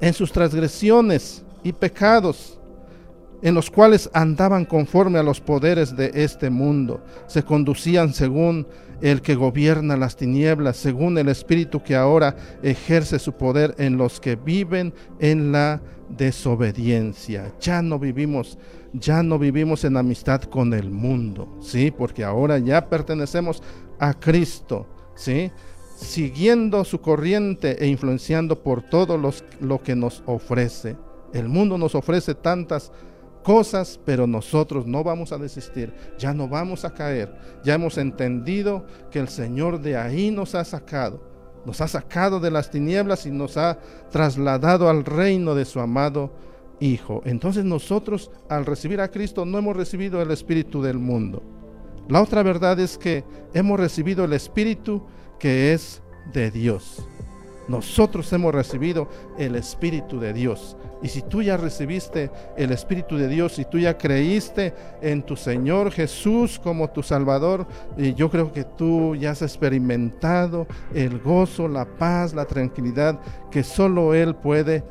en 0.00 0.14
sus 0.14 0.32
transgresiones 0.32 1.44
y 1.62 1.74
pecados, 1.74 2.58
en 3.42 3.52
los 3.52 3.70
cuales 3.70 4.08
andaban 4.14 4.64
conforme 4.64 5.18
a 5.18 5.22
los 5.22 5.38
poderes 5.38 5.94
de 5.94 6.10
este 6.14 6.48
mundo, 6.48 7.04
se 7.26 7.42
conducían 7.42 8.14
según 8.14 8.66
el 9.00 9.22
que 9.22 9.34
gobierna 9.34 9.96
las 9.96 10.16
tinieblas, 10.16 10.76
según 10.76 11.18
el 11.18 11.28
Espíritu 11.28 11.82
que 11.82 11.96
ahora 11.96 12.36
ejerce 12.62 13.18
su 13.18 13.32
poder 13.32 13.74
en 13.78 13.96
los 13.96 14.20
que 14.20 14.36
viven 14.36 14.94
en 15.18 15.52
la 15.52 15.80
desobediencia. 16.08 17.52
Ya 17.60 17.82
no 17.82 17.98
vivimos, 17.98 18.58
ya 18.92 19.22
no 19.22 19.38
vivimos 19.38 19.84
en 19.84 19.96
amistad 19.96 20.42
con 20.42 20.72
el 20.74 20.90
mundo, 20.90 21.58
¿sí? 21.60 21.90
Porque 21.90 22.24
ahora 22.24 22.58
ya 22.58 22.88
pertenecemos 22.88 23.62
a 23.98 24.14
Cristo, 24.14 24.86
¿sí? 25.14 25.50
Siguiendo 25.96 26.84
su 26.84 27.00
corriente 27.00 27.82
e 27.82 27.86
influenciando 27.86 28.62
por 28.62 28.82
todo 28.82 29.16
lo 29.16 29.82
que 29.82 29.94
nos 29.94 30.22
ofrece. 30.26 30.96
El 31.32 31.48
mundo 31.48 31.78
nos 31.78 31.94
ofrece 31.94 32.34
tantas 32.34 32.92
cosas, 33.44 34.00
pero 34.04 34.26
nosotros 34.26 34.86
no 34.86 35.04
vamos 35.04 35.30
a 35.30 35.38
desistir, 35.38 35.92
ya 36.18 36.34
no 36.34 36.48
vamos 36.48 36.84
a 36.84 36.92
caer. 36.92 37.32
Ya 37.62 37.74
hemos 37.74 37.98
entendido 37.98 38.84
que 39.12 39.20
el 39.20 39.28
Señor 39.28 39.80
de 39.80 39.96
ahí 39.96 40.32
nos 40.32 40.56
ha 40.56 40.64
sacado 40.64 41.34
nos 41.64 41.80
ha 41.80 41.88
sacado 41.88 42.40
de 42.40 42.50
las 42.50 42.70
tinieblas 42.70 43.26
y 43.26 43.30
nos 43.30 43.56
ha 43.56 43.78
trasladado 44.10 44.88
al 44.88 45.04
reino 45.04 45.54
de 45.54 45.64
su 45.64 45.80
amado 45.80 46.32
Hijo. 46.80 47.22
Entonces 47.24 47.64
nosotros 47.64 48.30
al 48.48 48.66
recibir 48.66 49.00
a 49.00 49.08
Cristo 49.08 49.44
no 49.44 49.58
hemos 49.58 49.76
recibido 49.76 50.20
el 50.20 50.30
Espíritu 50.32 50.82
del 50.82 50.98
mundo. 50.98 51.42
La 52.08 52.20
otra 52.20 52.42
verdad 52.42 52.78
es 52.80 52.98
que 52.98 53.24
hemos 53.54 53.78
recibido 53.78 54.24
el 54.24 54.32
Espíritu 54.32 55.06
que 55.38 55.72
es 55.72 56.02
de 56.32 56.50
Dios. 56.50 57.06
Nosotros 57.68 58.32
hemos 58.32 58.54
recibido 58.54 59.08
el 59.38 59.54
Espíritu 59.56 60.20
de 60.20 60.32
Dios. 60.32 60.76
Y 61.02 61.08
si 61.08 61.22
tú 61.22 61.42
ya 61.42 61.56
recibiste 61.56 62.30
el 62.56 62.72
Espíritu 62.72 63.16
de 63.16 63.28
Dios, 63.28 63.58
y 63.58 63.64
tú 63.64 63.78
ya 63.78 63.98
creíste 63.98 64.74
en 65.02 65.22
tu 65.22 65.36
Señor 65.36 65.90
Jesús 65.90 66.58
como 66.58 66.90
tu 66.90 67.02
Salvador, 67.02 67.66
yo 68.16 68.30
creo 68.30 68.52
que 68.52 68.64
tú 68.64 69.14
ya 69.14 69.32
has 69.32 69.42
experimentado 69.42 70.66
el 70.94 71.18
gozo, 71.20 71.68
la 71.68 71.84
paz, 71.84 72.34
la 72.34 72.46
tranquilidad 72.46 73.20
que 73.50 73.62
solo 73.62 74.14
Él 74.14 74.34
puede, 74.34 74.84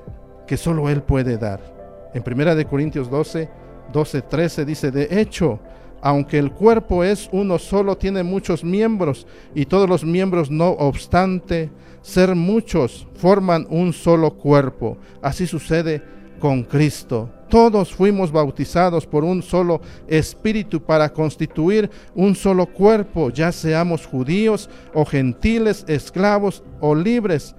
que 0.46 0.58
solo 0.58 0.90
Él 0.90 1.02
puede 1.02 1.38
dar. 1.38 2.12
En 2.14 2.22
Primera 2.22 2.54
de 2.54 2.66
Corintios 2.66 3.10
12, 3.10 3.50
12, 3.92 4.22
13 4.22 4.66
dice, 4.66 4.92
de 4.92 5.20
hecho, 5.20 5.60
aunque 6.04 6.38
el 6.38 6.52
cuerpo 6.52 7.06
es 7.06 7.30
uno 7.32 7.58
solo, 7.58 7.98
tiene 7.98 8.24
muchos 8.24 8.62
miembros, 8.62 9.26
y 9.56 9.66
todos 9.66 9.88
los 9.88 10.04
miembros 10.04 10.52
no 10.52 10.72
obstante 10.72 11.72
ser 12.02 12.36
muchos, 12.36 13.08
forman 13.16 13.66
un 13.70 13.94
solo 13.94 14.36
cuerpo. 14.36 14.98
Así 15.22 15.48
sucede 15.48 16.04
con 16.42 16.64
Cristo. 16.64 17.30
Todos 17.48 17.94
fuimos 17.94 18.34
bautizados 18.34 19.08
por 19.08 19.24
un 19.24 19.42
solo 19.42 19.80
espíritu 20.06 20.84
para 20.84 21.08
constituir 21.14 21.90
un 22.14 22.36
solo 22.36 22.66
cuerpo, 22.66 23.30
ya 23.30 23.54
seamos 23.54 24.06
judíos 24.06 24.70
o 24.94 25.06
gentiles, 25.06 25.86
esclavos 25.88 26.66
o 26.82 26.94
libres. 26.94 27.56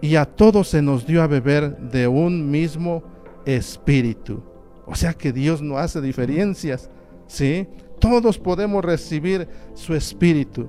Y 0.00 0.14
a 0.14 0.24
todos 0.24 0.68
se 0.68 0.82
nos 0.82 1.04
dio 1.04 1.20
a 1.20 1.26
beber 1.26 1.76
de 1.78 2.06
un 2.06 2.48
mismo 2.48 3.02
espíritu. 3.44 4.40
O 4.86 4.94
sea 4.94 5.14
que 5.14 5.32
Dios 5.32 5.60
no 5.60 5.78
hace 5.78 6.00
diferencias, 6.00 6.90
¿sí? 7.30 7.66
Todos 8.00 8.38
podemos 8.38 8.84
recibir 8.84 9.46
su 9.74 9.94
espíritu. 9.94 10.68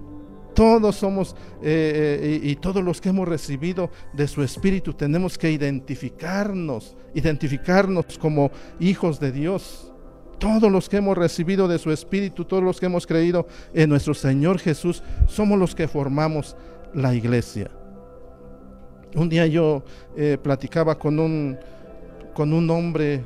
Todos 0.53 0.97
somos, 0.97 1.33
eh, 1.61 2.19
eh, 2.21 2.39
y, 2.43 2.55
todos 2.57 2.83
los 2.83 2.99
que 2.99 3.09
hemos 3.09 3.27
recibido 3.27 3.89
de 4.11 4.27
su 4.27 4.43
Espíritu, 4.43 4.93
tenemos 4.93 5.37
que 5.37 5.49
identificarnos, 5.49 6.97
identificarnos 7.13 8.17
como 8.19 8.51
hijos 8.77 9.17
de 9.19 9.31
Dios. 9.31 9.93
Todos 10.39 10.69
los 10.69 10.89
que 10.89 10.97
hemos 10.97 11.17
recibido 11.17 11.69
de 11.69 11.79
su 11.79 11.89
Espíritu, 11.89 12.43
todos 12.43 12.63
los 12.63 12.81
que 12.81 12.87
hemos 12.87 13.07
creído 13.07 13.47
en 13.73 13.89
nuestro 13.89 14.13
Señor 14.13 14.59
Jesús, 14.59 15.01
somos 15.25 15.57
los 15.57 15.73
que 15.73 15.87
formamos 15.87 16.57
la 16.93 17.15
iglesia. 17.15 17.71
Un 19.15 19.29
día 19.29 19.47
yo 19.47 19.83
eh, 20.17 20.37
platicaba 20.41 20.99
con 20.99 21.17
un, 21.17 21.57
con 22.33 22.51
un 22.51 22.69
hombre 22.69 23.23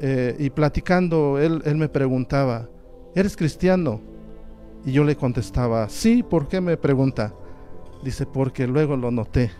y 0.00 0.50
platicando, 0.50 1.38
él, 1.38 1.76
me 1.76 1.88
preguntaba, 1.88 2.68
¿eres 3.14 3.36
cristiano? 3.36 4.00
Y 4.84 4.92
yo 4.92 5.04
le 5.04 5.16
contestaba, 5.16 5.88
sí, 5.88 6.22
¿por 6.22 6.48
qué 6.48 6.60
me 6.60 6.76
pregunta? 6.76 7.32
Dice, 8.02 8.26
porque 8.26 8.66
luego 8.66 8.96
lo 8.96 9.10
noté. 9.10 9.50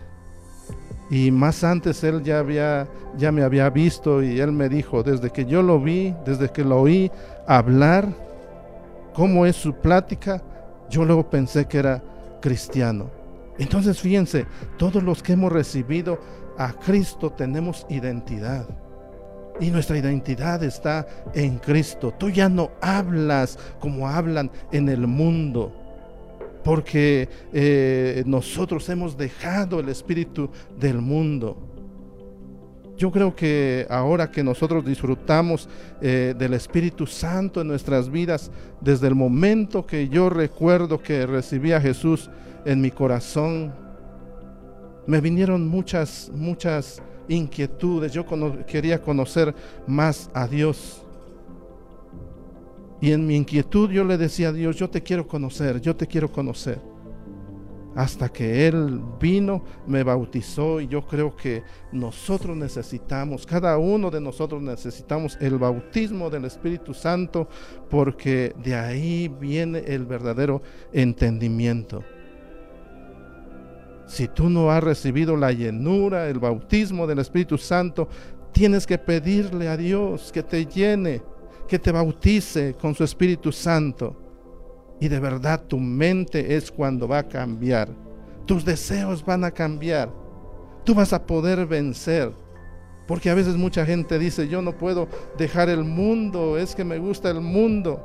Y 1.09 1.31
más 1.31 1.63
antes 1.63 2.03
él 2.03 2.21
ya, 2.23 2.87
ya 3.17 3.31
me 3.31 3.43
había 3.43 3.69
visto 3.69 4.21
y 4.21 4.39
él 4.39 4.51
me 4.51 4.69
dijo, 4.69 5.03
desde 5.03 5.31
que 5.31 5.45
yo 5.45 5.61
lo 5.61 5.79
vi, 5.79 6.13
desde 6.25 6.49
que 6.49 6.63
lo 6.63 6.81
oí 6.81 7.11
hablar, 7.47 8.13
cómo 9.13 9.45
es 9.45 9.55
su 9.55 9.73
plática, 9.73 10.43
yo 10.89 11.03
luego 11.05 11.29
pensé 11.29 11.65
que 11.65 11.79
era 11.79 12.03
cristiano. 12.41 13.09
Entonces 13.57 13.99
fíjense, 13.99 14.45
todos 14.77 15.01
los 15.01 15.23
que 15.23 15.33
hemos 15.33 15.51
recibido 15.51 16.19
a 16.57 16.73
Cristo 16.73 17.31
tenemos 17.31 17.85
identidad. 17.89 18.67
Y 19.59 19.71
nuestra 19.71 19.97
identidad 19.97 20.63
está 20.63 21.07
en 21.33 21.57
Cristo. 21.57 22.13
Tú 22.17 22.29
ya 22.29 22.47
no 22.47 22.71
hablas 22.81 23.57
como 23.79 24.07
hablan 24.07 24.51
en 24.71 24.89
el 24.89 25.07
mundo. 25.07 25.73
Porque 26.63 27.29
eh, 27.53 28.23
nosotros 28.25 28.87
hemos 28.89 29.17
dejado 29.17 29.79
el 29.79 29.89
espíritu 29.89 30.49
del 30.77 30.99
mundo. 30.99 31.67
Yo 32.97 33.11
creo 33.11 33.35
que 33.35 33.85
ahora 33.91 34.31
que 34.31 34.43
nosotros 34.43 34.83
disfrutamos 34.83 35.69
eh, 36.01 36.33
del 36.35 36.55
Espíritu 36.55 37.05
Santo 37.05 37.61
en 37.61 37.67
nuestras 37.67 38.09
vidas, 38.09 38.49
desde 38.81 39.07
el 39.07 39.13
momento 39.13 39.85
que 39.85 40.09
yo 40.09 40.31
recuerdo 40.31 40.99
que 40.99 41.27
recibí 41.27 41.73
a 41.73 41.79
Jesús 41.79 42.31
en 42.65 42.81
mi 42.81 42.89
corazón, 42.89 43.71
me 45.05 45.21
vinieron 45.21 45.67
muchas, 45.67 46.31
muchas 46.33 47.01
inquietudes, 47.27 48.11
yo 48.11 48.25
quería 48.65 49.01
conocer 49.01 49.53
más 49.85 50.29
a 50.33 50.47
Dios. 50.47 51.03
Y 52.99 53.11
en 53.11 53.27
mi 53.27 53.35
inquietud 53.35 53.91
yo 53.91 54.03
le 54.03 54.17
decía 54.17 54.49
a 54.49 54.53
Dios, 54.53 54.75
yo 54.75 54.89
te 54.89 55.03
quiero 55.03 55.27
conocer, 55.27 55.79
yo 55.81 55.95
te 55.95 56.07
quiero 56.07 56.31
conocer. 56.31 56.79
Hasta 57.95 58.29
que 58.29 58.67
Él 58.67 59.01
vino, 59.19 59.63
me 59.87 60.03
bautizó 60.03 60.79
y 60.79 60.87
yo 60.87 61.05
creo 61.07 61.35
que 61.35 61.63
nosotros 61.91 62.55
necesitamos, 62.55 63.45
cada 63.45 63.77
uno 63.79 64.11
de 64.11 64.21
nosotros 64.21 64.61
necesitamos 64.61 65.35
el 65.41 65.57
bautismo 65.57 66.29
del 66.29 66.45
Espíritu 66.45 66.93
Santo 66.93 67.49
porque 67.89 68.53
de 68.63 68.75
ahí 68.75 69.27
viene 69.27 69.79
el 69.79 70.05
verdadero 70.05 70.61
entendimiento. 70.93 72.03
Si 74.07 74.29
tú 74.29 74.49
no 74.49 74.71
has 74.71 74.83
recibido 74.83 75.35
la 75.35 75.51
llenura, 75.51 76.29
el 76.29 76.39
bautismo 76.39 77.05
del 77.05 77.19
Espíritu 77.19 77.57
Santo, 77.57 78.07
tienes 78.53 78.87
que 78.87 78.97
pedirle 78.97 79.67
a 79.67 79.75
Dios 79.75 80.31
que 80.31 80.43
te 80.43 80.65
llene, 80.65 81.21
que 81.67 81.77
te 81.77 81.91
bautice 81.91 82.73
con 82.79 82.95
su 82.95 83.03
Espíritu 83.03 83.51
Santo. 83.51 84.15
Y 85.01 85.09
de 85.09 85.19
verdad 85.19 85.61
tu 85.67 85.77
mente 85.77 86.55
es 86.55 86.71
cuando 86.71 87.07
va 87.07 87.19
a 87.19 87.27
cambiar. 87.27 87.89
Tus 88.45 88.63
deseos 88.63 89.23
van 89.25 89.43
a 89.43 89.51
cambiar. 89.51 90.09
Tú 90.85 90.95
vas 90.95 91.11
a 91.11 91.25
poder 91.25 91.65
vencer. 91.65 92.31
Porque 93.07 93.29
a 93.29 93.35
veces 93.35 93.57
mucha 93.57 93.85
gente 93.85 94.17
dice, 94.17 94.47
yo 94.47 94.61
no 94.61 94.77
puedo 94.77 95.07
dejar 95.37 95.69
el 95.69 95.83
mundo, 95.83 96.57
es 96.57 96.75
que 96.75 96.85
me 96.85 96.97
gusta 96.97 97.29
el 97.29 97.41
mundo. 97.41 98.01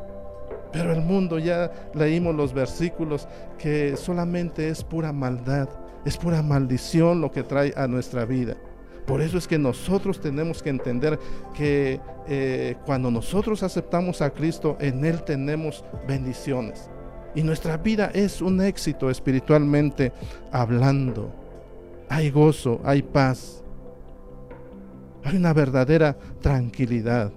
Pero 0.73 0.93
el 0.93 1.01
mundo 1.01 1.39
ya 1.39 1.71
leímos 1.95 2.35
los 2.35 2.53
versículos 2.53 3.29
que 3.59 3.97
solamente 3.97 4.69
es 4.69 4.83
pura 4.83 5.13
maldad. 5.13 5.69
Es 6.05 6.17
pura 6.17 6.43
maldición 6.43 7.21
lo 7.21 7.31
que 7.31 7.43
trae 7.43 7.73
a 7.77 7.87
nuestra 7.87 8.25
vida. 8.25 8.57
Por 9.07 9.21
eso 9.21 9.37
es 9.37 9.49
que 9.49 9.59
nosotros 9.59 10.21
tenemos 10.21 10.63
que 10.63 10.71
entender 10.71 11.19
que 11.55 12.01
eh, 12.29 12.77
cuando 12.87 13.11
nosotros 13.11 13.63
aceptamos 13.63 14.23
a 14.23 14.31
Cristo, 14.31 14.77
en 14.81 15.05
Él 15.05 15.23
tenemos 15.25 15.85
bendiciones. 16.07 16.89
Y 17.35 17.43
nuestra 17.43 17.77
vida 17.79 18.11
es 18.15 18.41
un 18.41 18.61
éxito 18.61 19.11
espiritualmente 19.11 20.13
hablando. 20.51 21.33
Hay 22.09 22.31
gozo, 22.31 22.81
hay 22.85 23.03
paz. 23.03 23.65
Hay 25.25 25.37
una 25.37 25.53
verdadera 25.53 26.17
tranquilidad. 26.41 27.33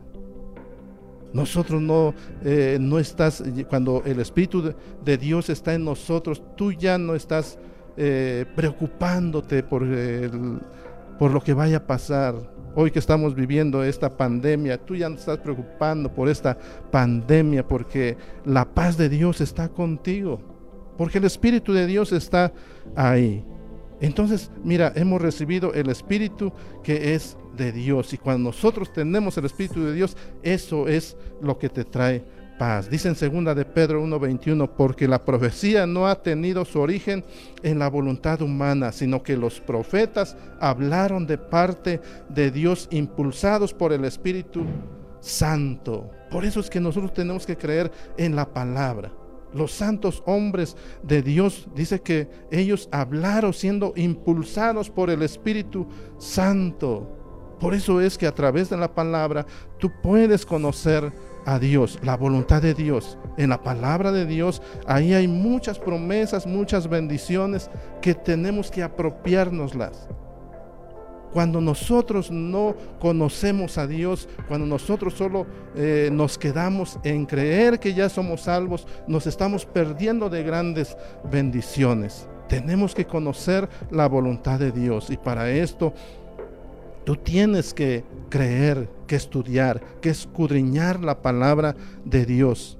Nosotros 1.34 1.82
no, 1.82 2.14
eh, 2.44 2.78
no 2.80 2.98
estás, 2.98 3.44
cuando 3.70 4.04
el 4.06 4.20
Espíritu 4.20 4.74
de, 5.04 5.18
Dios 5.18 5.50
está 5.50 5.74
en 5.74 5.84
nosotros, 5.84 6.42
tú 6.56 6.72
ya 6.72 6.98
no 6.98 7.14
estás 7.14 7.60
eh, 7.98 8.46
preocupándote 8.56 9.64
por 9.64 9.84
el 9.84 10.60
por 11.18 11.32
lo 11.32 11.42
que 11.42 11.54
vaya 11.54 11.78
a 11.78 11.88
pasar. 11.88 12.36
Hoy 12.76 12.92
que 12.92 13.00
estamos 13.00 13.36
viviendo 13.36 13.84
esta 13.84 14.18
pandemia, 14.18 14.78
tú 14.78 14.96
ya 14.96 15.08
no 15.08 15.16
estás 15.16 15.38
preocupando 15.38 16.14
por 16.14 16.28
esta 16.28 16.58
pandemia 16.92 17.66
porque 17.66 18.18
la 18.44 18.66
paz 18.66 18.98
de 18.98 19.08
Dios 19.08 19.40
está 19.40 19.70
contigo, 19.70 20.42
porque 20.98 21.20
el 21.20 21.24
Espíritu 21.24 21.72
de 21.72 21.88
Dios 21.88 22.12
está 22.12 22.52
ahí. 22.96 23.46
Entonces, 24.02 24.52
mira, 24.62 24.92
hemos 24.96 25.22
recibido 25.22 25.74
el 25.74 25.90
Espíritu 25.90 26.52
que 26.84 27.16
es 27.16 27.38
de 27.56 27.72
Dios 27.72 28.14
y 28.14 28.18
cuando 28.18 28.50
nosotros 28.50 28.92
tenemos 28.92 29.38
el 29.38 29.46
Espíritu 29.46 29.86
de 29.86 29.94
Dios, 29.94 30.18
eso 30.44 30.90
es 30.90 31.16
lo 31.42 31.58
que 31.58 31.70
te 31.70 31.86
trae 31.86 32.26
paz. 32.58 32.90
Dice 32.90 33.08
en 33.08 33.16
segunda 33.16 33.54
de 33.54 33.66
Pedro 33.66 34.02
1:21, 34.02 34.68
porque 34.76 35.08
la 35.08 35.24
profecía 35.24 35.86
no 35.86 36.08
ha 36.08 36.22
tenido 36.22 36.66
su 36.66 36.80
origen 36.80 37.24
en 37.64 37.80
la 37.80 37.90
voluntad 37.90 38.42
humana, 38.42 38.92
sino 38.92 39.24
que 39.24 39.38
los 39.38 39.60
profetas 39.60 40.38
hablaron 40.60 41.26
de 41.26 41.38
parte 41.38 42.02
de 42.30 42.52
Dios 42.52 42.88
impulsados 42.92 43.74
por 43.74 43.94
el 43.94 44.06
Espíritu 44.06 44.66
Santo. 45.20 46.10
Por 46.30 46.46
eso 46.46 46.60
es 46.60 46.70
que 46.70 46.80
nosotros 46.80 47.14
tenemos 47.14 47.46
que 47.46 47.58
creer 47.58 47.92
en 48.18 48.36
la 48.36 48.52
palabra. 48.52 49.12
Los 49.54 49.72
santos 49.72 50.22
hombres 50.26 50.76
de 51.02 51.22
Dios 51.22 51.68
dice 51.74 52.02
que 52.02 52.30
ellos 52.52 52.90
hablaron 52.92 53.54
siendo 53.54 53.94
impulsados 53.96 54.90
por 54.90 55.10
el 55.10 55.22
Espíritu 55.22 55.88
Santo. 56.18 57.10
Por 57.60 57.74
eso 57.74 58.02
es 58.02 58.18
que 58.18 58.28
a 58.28 58.36
través 58.36 58.70
de 58.70 58.78
la 58.78 58.94
palabra 58.94 59.46
tú 59.80 59.90
puedes 60.04 60.46
conocer 60.46 61.14
a 61.46 61.60
Dios, 61.60 62.00
la 62.04 62.18
voluntad 62.18 62.62
de 62.62 62.74
Dios. 62.74 63.18
En 63.38 63.50
la 63.50 63.62
palabra 63.62 64.12
de 64.12 64.26
Dios, 64.26 64.62
ahí 64.88 65.14
hay 65.14 65.28
muchas 65.28 65.80
promesas, 65.80 66.46
muchas 66.48 66.90
bendiciones 66.90 67.70
que 68.02 68.14
tenemos 68.14 68.72
que 68.72 68.84
apropiárnoslas. 68.84 70.08
Cuando 71.32 71.60
nosotros 71.60 72.32
no 72.32 72.76
conocemos 73.00 73.78
a 73.78 73.86
Dios, 73.86 74.30
cuando 74.48 74.66
nosotros 74.66 75.16
solo 75.16 75.46
eh, 75.76 76.10
nos 76.12 76.38
quedamos 76.38 76.98
en 77.04 77.26
creer 77.26 77.80
que 77.80 77.94
ya 77.94 78.08
somos 78.08 78.42
salvos, 78.42 78.88
nos 79.06 79.28
estamos 79.28 79.66
perdiendo 79.66 80.30
de 80.30 80.44
grandes 80.44 80.96
bendiciones. 81.30 82.30
Tenemos 82.48 82.96
que 82.96 83.06
conocer 83.06 83.68
la 83.92 84.08
voluntad 84.08 84.60
de 84.60 84.72
Dios 84.72 85.10
y 85.10 85.18
para 85.18 85.50
esto 85.52 85.94
Tú 87.06 87.16
tienes 87.16 87.74
que 87.74 88.04
creer, 88.30 88.90
que 89.06 89.16
estudiar, 89.16 89.80
que 90.02 90.10
escudriñar 90.10 91.00
la 91.00 91.22
palabra 91.22 91.76
de 92.04 92.26
Dios. 92.26 92.80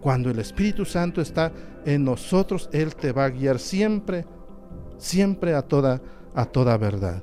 Cuando 0.00 0.30
el 0.30 0.38
Espíritu 0.38 0.86
Santo 0.86 1.20
está 1.20 1.52
en 1.84 2.04
nosotros, 2.04 2.70
Él 2.72 2.96
te 2.96 3.12
va 3.12 3.26
a 3.26 3.30
guiar 3.30 3.58
siempre, 3.58 4.24
siempre 4.96 5.54
a 5.54 5.62
toda, 5.62 6.00
a 6.34 6.46
toda 6.46 6.76
verdad. 6.78 7.22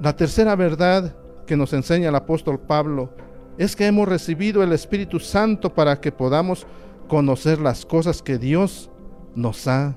La 0.00 0.16
tercera 0.16 0.56
verdad 0.56 1.14
que 1.46 1.56
nos 1.56 1.72
enseña 1.74 2.08
el 2.08 2.14
apóstol 2.14 2.58
Pablo 2.58 3.12
es 3.58 3.76
que 3.76 3.86
hemos 3.86 4.08
recibido 4.08 4.62
el 4.62 4.72
Espíritu 4.72 5.20
Santo 5.20 5.74
para 5.74 6.00
que 6.00 6.12
podamos 6.12 6.66
conocer 7.08 7.58
las 7.58 7.84
cosas 7.84 8.22
que 8.22 8.38
Dios 8.38 8.90
nos 9.34 9.66
ha 9.66 9.96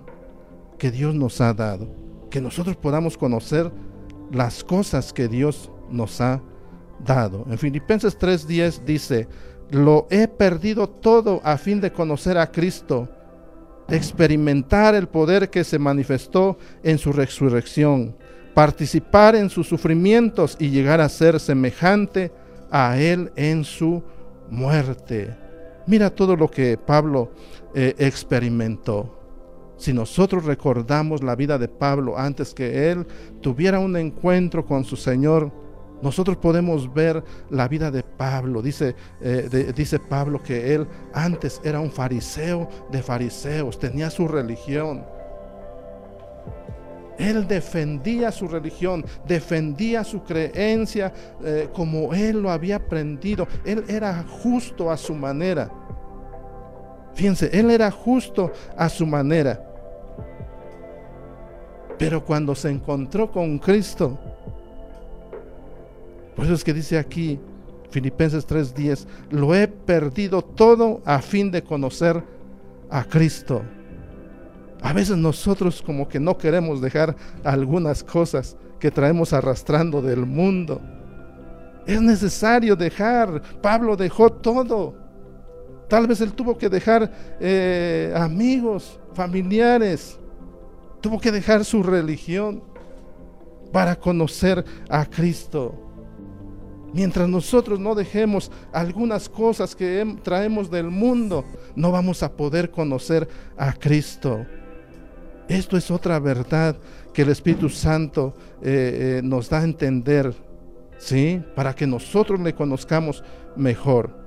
que 0.77 0.89
Dios 0.89 1.13
nos 1.13 1.39
ha 1.41 1.53
dado 1.53 2.00
que 2.31 2.41
nosotros 2.41 2.75
podamos 2.75 3.15
conocer 3.15 3.71
las 4.31 4.63
cosas 4.63 5.13
que 5.13 5.27
Dios 5.27 5.69
nos 5.91 6.19
ha 6.21 6.41
dado. 7.05 7.45
En 7.49 7.59
Filipenses 7.59 8.17
3:10 8.17 8.83
dice, 8.83 9.27
lo 9.69 10.07
he 10.09 10.27
perdido 10.27 10.89
todo 10.89 11.39
a 11.43 11.57
fin 11.57 11.79
de 11.79 11.91
conocer 11.91 12.37
a 12.37 12.51
Cristo, 12.51 13.07
experimentar 13.89 14.95
el 14.95 15.07
poder 15.07 15.49
que 15.49 15.63
se 15.63 15.79
manifestó 15.79 16.57
en 16.83 16.97
su 16.97 17.13
resurrección, 17.13 18.15
participar 18.53 19.35
en 19.35 19.49
sus 19.49 19.67
sufrimientos 19.67 20.57
y 20.59 20.69
llegar 20.69 20.99
a 20.99 21.09
ser 21.09 21.39
semejante 21.39 22.31
a 22.69 22.97
Él 22.97 23.31
en 23.35 23.63
su 23.63 24.03
muerte. 24.49 25.35
Mira 25.87 26.09
todo 26.09 26.35
lo 26.35 26.49
que 26.49 26.77
Pablo 26.77 27.31
eh, 27.73 27.95
experimentó. 27.97 29.20
Si 29.81 29.93
nosotros 29.93 30.45
recordamos 30.45 31.23
la 31.23 31.35
vida 31.35 31.57
de 31.57 31.67
Pablo 31.67 32.15
antes 32.15 32.53
que 32.53 32.91
él 32.91 33.03
tuviera 33.41 33.79
un 33.79 33.97
encuentro 33.97 34.63
con 34.63 34.85
su 34.85 34.95
Señor, 34.95 35.51
nosotros 36.03 36.37
podemos 36.37 36.93
ver 36.93 37.23
la 37.49 37.67
vida 37.67 37.89
de 37.89 38.03
Pablo. 38.03 38.61
Dice, 38.61 38.95
eh, 39.21 39.73
dice 39.75 39.97
Pablo 39.97 40.39
que 40.43 40.75
él 40.75 40.87
antes 41.15 41.59
era 41.63 41.79
un 41.79 41.91
fariseo 41.91 42.69
de 42.91 43.01
fariseos, 43.01 43.79
tenía 43.79 44.11
su 44.11 44.27
religión. 44.27 45.03
Él 47.17 47.47
defendía 47.47 48.31
su 48.31 48.47
religión, 48.47 49.03
defendía 49.27 50.03
su 50.03 50.21
creencia 50.21 51.11
eh, 51.43 51.69
como 51.73 52.13
él 52.13 52.39
lo 52.39 52.51
había 52.51 52.75
aprendido. 52.75 53.47
Él 53.65 53.83
era 53.87 54.23
justo 54.29 54.91
a 54.91 54.97
su 54.97 55.15
manera. 55.15 55.71
Fíjense, 57.15 57.49
él 57.51 57.71
era 57.71 57.89
justo 57.89 58.51
a 58.77 58.87
su 58.87 59.07
manera. 59.07 59.69
Pero 62.01 62.25
cuando 62.25 62.55
se 62.55 62.71
encontró 62.71 63.31
con 63.31 63.59
Cristo, 63.59 64.17
por 66.35 66.45
eso 66.45 66.55
es 66.55 66.63
que 66.63 66.73
dice 66.73 66.97
aquí 66.97 67.39
Filipenses 67.91 68.47
3:10, 68.47 69.05
lo 69.29 69.53
he 69.53 69.67
perdido 69.67 70.41
todo 70.41 71.03
a 71.05 71.19
fin 71.19 71.51
de 71.51 71.61
conocer 71.61 72.23
a 72.89 73.03
Cristo. 73.03 73.61
A 74.81 74.93
veces 74.93 75.15
nosotros 75.15 75.79
como 75.83 76.09
que 76.09 76.19
no 76.19 76.39
queremos 76.39 76.81
dejar 76.81 77.15
algunas 77.43 78.03
cosas 78.03 78.57
que 78.79 78.89
traemos 78.89 79.31
arrastrando 79.31 80.01
del 80.01 80.25
mundo. 80.25 80.81
Es 81.85 82.01
necesario 82.01 82.75
dejar. 82.75 83.43
Pablo 83.61 83.95
dejó 83.95 84.31
todo. 84.31 84.95
Tal 85.87 86.07
vez 86.07 86.19
él 86.19 86.33
tuvo 86.33 86.57
que 86.57 86.67
dejar 86.67 87.11
eh, 87.39 88.11
amigos, 88.15 88.99
familiares, 89.13 90.17
Tuvo 91.01 91.19
que 91.19 91.31
dejar 91.31 91.65
su 91.65 91.83
religión 91.83 92.63
para 93.71 93.95
conocer 93.95 94.63
a 94.89 95.05
Cristo. 95.05 95.75
Mientras 96.93 97.27
nosotros 97.27 97.79
no 97.79 97.95
dejemos 97.95 98.51
algunas 98.73 99.29
cosas 99.29 99.75
que 99.75 100.17
traemos 100.23 100.69
del 100.69 100.89
mundo, 100.89 101.45
no 101.75 101.91
vamos 101.91 102.21
a 102.21 102.33
poder 102.33 102.69
conocer 102.69 103.27
a 103.57 103.73
Cristo. 103.73 104.45
Esto 105.47 105.77
es 105.77 105.89
otra 105.89 106.19
verdad 106.19 106.77
que 107.13 107.21
el 107.21 107.29
Espíritu 107.29 107.69
Santo 107.69 108.33
eh, 108.61 109.19
eh, 109.19 109.21
nos 109.23 109.49
da 109.49 109.59
a 109.59 109.63
entender, 109.63 110.33
¿sí? 110.97 111.41
Para 111.55 111.73
que 111.73 111.87
nosotros 111.87 112.39
le 112.41 112.53
conozcamos 112.53 113.23
mejor. 113.55 114.17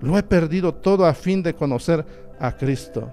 Lo 0.00 0.18
he 0.18 0.22
perdido 0.22 0.74
todo 0.74 1.06
a 1.06 1.14
fin 1.14 1.42
de 1.42 1.54
conocer 1.54 2.04
a 2.38 2.56
Cristo. 2.56 3.10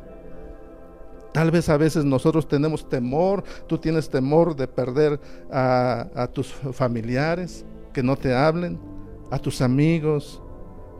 Tal 1.33 1.49
vez 1.49 1.67
a 1.67 1.77
veces 1.77 2.05
nosotros 2.05 2.47
tenemos 2.47 2.87
temor, 2.87 3.43
tú 3.65 3.79
tienes 3.79 4.07
temor 4.07 4.55
de 4.55 4.67
perder 4.67 5.19
a, 5.51 6.29
tus 6.31 6.53
familiares, 6.53 7.65
que 7.91 8.03
no 8.03 8.15
te 8.15 8.35
hablen, 8.35 8.79
a 9.31 9.39
tus 9.39 9.61
amigos, 9.61 10.41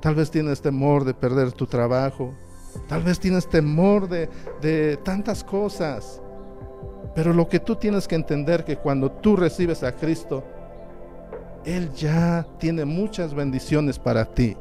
tal 0.02 0.16
vez 0.16 0.32
tienes 0.32 0.60
temor 0.60 1.06
de 1.06 1.14
perder 1.14 1.52
tu 1.52 1.68
trabajo, 1.68 2.34
tal 2.88 3.04
vez 3.04 3.20
tienes 3.20 3.48
temor 3.48 4.10
de, 4.10 4.28
de 4.60 4.98
tantas 4.98 5.44
cosas. 5.44 6.20
Pero 7.14 7.32
lo 7.32 7.48
que 7.48 7.60
tú 7.60 7.76
tienes 7.76 8.08
que 8.08 8.16
entender 8.16 8.66
que 8.66 8.78
cuando 8.78 9.12
tú 9.12 9.36
recibes 9.36 9.84
a 9.84 9.92
Cristo, 9.92 10.44
Él 11.64 11.94
ya 11.94 12.48
tiene 12.58 12.86
muchas 12.86 13.36
bendiciones 13.36 14.00
para 14.00 14.26
ti. 14.26 14.58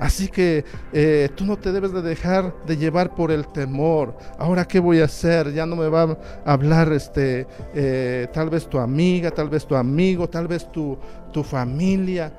Así 0.00 0.28
que 0.28 0.64
eh, 0.94 1.28
tú 1.36 1.44
no 1.44 1.58
te 1.58 1.72
debes 1.72 1.92
de 1.92 2.00
dejar 2.00 2.54
de 2.66 2.78
llevar 2.78 3.14
por 3.14 3.30
el 3.30 3.46
temor. 3.46 4.16
Ahora, 4.38 4.66
¿qué 4.66 4.80
voy 4.80 5.00
a 5.00 5.04
hacer? 5.04 5.52
Ya 5.52 5.66
no 5.66 5.76
me 5.76 5.88
va 5.88 6.16
a 6.44 6.52
hablar 6.52 6.90
este, 6.94 7.46
eh, 7.74 8.26
tal 8.32 8.48
vez 8.48 8.66
tu 8.66 8.78
amiga, 8.78 9.30
tal 9.30 9.50
vez 9.50 9.66
tu 9.66 9.76
amigo, 9.76 10.26
tal 10.26 10.48
vez 10.48 10.72
tu, 10.72 10.96
tu 11.34 11.42
familia. 11.42 12.32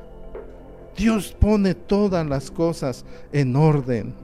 Dios 0.97 1.35
pone 1.39 1.75
todas 1.75 2.25
las 2.25 2.49
cosas 2.49 3.05
en 3.31 3.55
orden. 3.55 4.15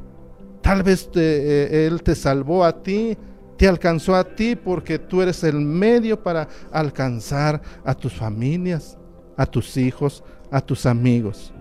Tal 0.62 0.82
vez 0.82 1.08
eh, 1.13 1.88
Él 1.88 2.02
te 2.02 2.15
salvó 2.15 2.65
a 2.65 2.82
ti 2.82 3.15
Te 3.56 3.67
alcanzó 3.67 4.15
a 4.15 4.23
ti 4.23 4.56
porque 4.56 5.00
tú 5.00 5.21
eres 5.21 5.43
el 5.43 5.56
medio 5.56 6.21
para 6.21 6.47
alcanzar 6.71 7.62
a 7.86 7.93
tus 7.93 8.13
familias, 8.13 8.97
a 9.36 9.45
tus 9.45 9.78
hijos, 9.78 10.23
a 10.52 10.60
tus 10.60 10.86
amigos. 10.86 11.54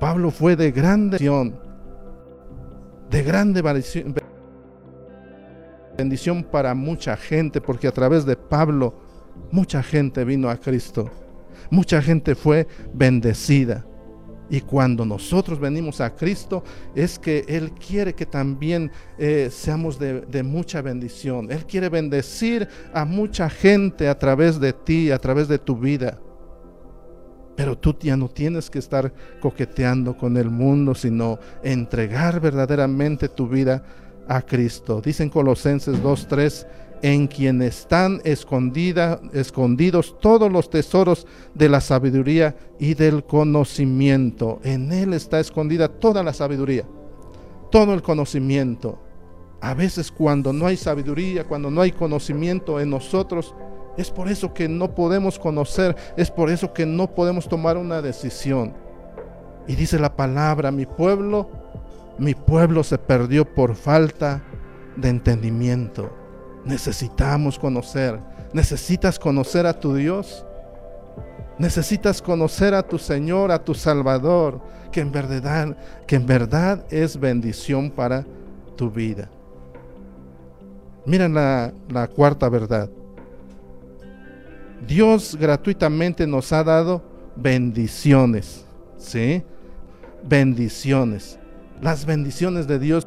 Pablo 0.00 0.30
fue 0.30 0.56
de 0.56 0.72
grande 0.72 1.18
de 3.10 3.22
grande 3.22 3.62
bendición 5.96 6.42
para 6.44 6.74
mucha 6.74 7.16
gente, 7.16 7.60
porque 7.60 7.86
a 7.86 7.92
través 7.92 8.24
de 8.24 8.34
Pablo 8.34 8.94
mucha 9.50 9.82
gente 9.82 10.24
vino 10.24 10.48
a 10.48 10.56
Cristo, 10.56 11.10
mucha 11.70 12.00
gente 12.00 12.34
fue 12.34 12.66
bendecida. 12.94 13.84
Y 14.48 14.62
cuando 14.62 15.04
nosotros 15.04 15.60
venimos 15.60 16.00
a 16.00 16.16
Cristo, 16.16 16.64
es 16.96 17.18
que 17.20 17.44
Él 17.46 17.70
quiere 17.72 18.14
que 18.14 18.26
también 18.26 18.90
eh, 19.16 19.48
seamos 19.52 19.96
de, 19.98 20.42
mucha 20.42 20.82
bendición. 20.82 21.52
Él 21.52 21.64
quiere 21.66 21.88
bendecir 21.88 22.66
a 22.92 23.04
mucha 23.04 23.48
gente 23.48 24.08
a 24.08 24.18
través 24.18 24.58
de 24.58 24.72
ti, 24.72 25.12
a 25.12 25.18
través 25.18 25.46
de 25.46 25.58
tu 25.58 25.76
vida. 25.76 26.18
Pero 27.60 27.76
tú 27.76 27.94
ya 28.00 28.16
no 28.16 28.30
tienes 28.30 28.70
que 28.70 28.78
estar 28.78 29.12
coqueteando 29.38 30.16
con 30.16 30.38
el 30.38 30.48
mundo, 30.48 30.94
sino 30.94 31.38
entregar 31.62 32.40
verdaderamente 32.40 33.28
tu 33.28 33.46
vida 33.46 33.84
a 34.26 34.40
Cristo. 34.40 35.02
Dicen 35.02 35.28
Colosenses 35.28 36.02
2.3, 36.02 36.66
en 37.02 37.26
quien 37.26 37.60
están 37.60 38.22
escondida, 38.24 39.20
escondidos 39.34 40.18
todos 40.20 40.50
los 40.50 40.70
tesoros 40.70 41.26
de 41.52 41.68
la 41.68 41.82
sabiduría 41.82 42.56
y 42.78 42.94
del 42.94 43.24
conocimiento. 43.24 44.58
En 44.64 44.90
Él 44.90 45.12
está 45.12 45.38
escondida 45.38 45.88
toda 45.88 46.22
la 46.22 46.32
sabiduría, 46.32 46.86
todo 47.70 47.92
el 47.92 48.00
conocimiento. 48.00 48.98
A 49.60 49.74
veces 49.74 50.10
cuando 50.10 50.54
no 50.54 50.66
hay 50.66 50.78
sabiduría, 50.78 51.44
cuando 51.44 51.70
no 51.70 51.82
hay 51.82 51.92
conocimiento 51.92 52.80
en 52.80 52.88
nosotros, 52.88 53.54
es 53.96 54.10
por 54.10 54.28
eso 54.28 54.54
que 54.54 54.68
no 54.68 54.94
podemos 54.94 55.38
conocer, 55.38 55.96
es 56.16 56.30
por 56.30 56.50
eso 56.50 56.72
que 56.72 56.86
no 56.86 57.08
podemos 57.14 57.48
tomar 57.48 57.76
una 57.76 58.00
decisión. 58.00 58.74
Y 59.66 59.74
dice 59.74 59.98
la 59.98 60.16
palabra, 60.16 60.70
mi 60.70 60.86
pueblo, 60.86 61.48
mi 62.18 62.34
pueblo 62.34 62.82
se 62.82 62.98
perdió 62.98 63.44
por 63.44 63.74
falta 63.74 64.42
de 64.96 65.08
entendimiento. 65.08 66.10
Necesitamos 66.64 67.58
conocer, 67.58 68.20
necesitas 68.52 69.18
conocer 69.18 69.66
a 69.66 69.78
tu 69.78 69.94
Dios. 69.94 70.44
Necesitas 71.58 72.22
conocer 72.22 72.72
a 72.72 72.82
tu 72.82 72.96
Señor, 72.96 73.52
a 73.52 73.62
tu 73.62 73.74
Salvador, 73.74 74.62
que 74.90 75.00
en 75.00 75.12
verdad, 75.12 75.76
que 76.06 76.16
en 76.16 76.24
verdad 76.24 76.86
es 76.88 77.20
bendición 77.20 77.90
para 77.90 78.24
tu 78.76 78.90
vida. 78.90 79.28
Miren 81.04 81.34
la, 81.34 81.70
la 81.90 82.08
cuarta 82.08 82.48
verdad. 82.48 82.88
Dios 84.86 85.36
gratuitamente 85.38 86.26
nos 86.26 86.52
ha 86.52 86.64
dado 86.64 87.02
bendiciones, 87.36 88.64
¿sí? 88.96 89.42
Bendiciones. 90.26 91.38
Las 91.80 92.04
bendiciones 92.04 92.66
de 92.66 92.78
Dios 92.78 93.06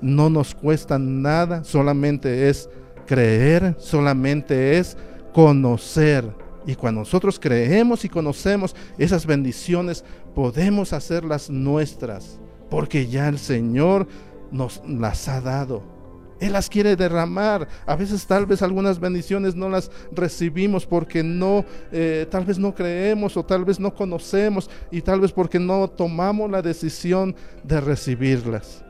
no 0.00 0.30
nos 0.30 0.54
cuestan 0.54 1.22
nada, 1.22 1.64
solamente 1.64 2.48
es 2.48 2.68
creer, 3.06 3.76
solamente 3.78 4.78
es 4.78 4.96
conocer. 5.32 6.24
Y 6.66 6.74
cuando 6.74 7.00
nosotros 7.00 7.38
creemos 7.40 8.04
y 8.04 8.08
conocemos 8.08 8.76
esas 8.98 9.24
bendiciones, 9.24 10.04
podemos 10.34 10.92
hacerlas 10.92 11.48
nuestras, 11.48 12.38
porque 12.68 13.06
ya 13.06 13.28
el 13.28 13.38
Señor 13.38 14.06
nos 14.50 14.82
las 14.86 15.28
ha 15.28 15.40
dado. 15.40 15.97
Él 16.40 16.52
las 16.52 16.68
quiere 16.68 16.96
derramar. 16.96 17.66
A 17.86 17.96
veces 17.96 18.26
tal 18.26 18.46
vez 18.46 18.62
algunas 18.62 19.00
bendiciones 19.00 19.54
no 19.54 19.68
las 19.68 19.90
recibimos 20.12 20.86
porque 20.86 21.22
no, 21.22 21.64
eh, 21.90 22.26
tal 22.30 22.44
vez 22.44 22.58
no 22.58 22.74
creemos 22.74 23.36
o 23.36 23.44
tal 23.44 23.64
vez 23.64 23.80
no 23.80 23.94
conocemos 23.94 24.70
y 24.90 25.02
tal 25.02 25.20
vez 25.20 25.32
porque 25.32 25.58
no 25.58 25.88
tomamos 25.88 26.50
la 26.50 26.62
decisión 26.62 27.34
de 27.64 27.80
recibirlas. 27.80 28.84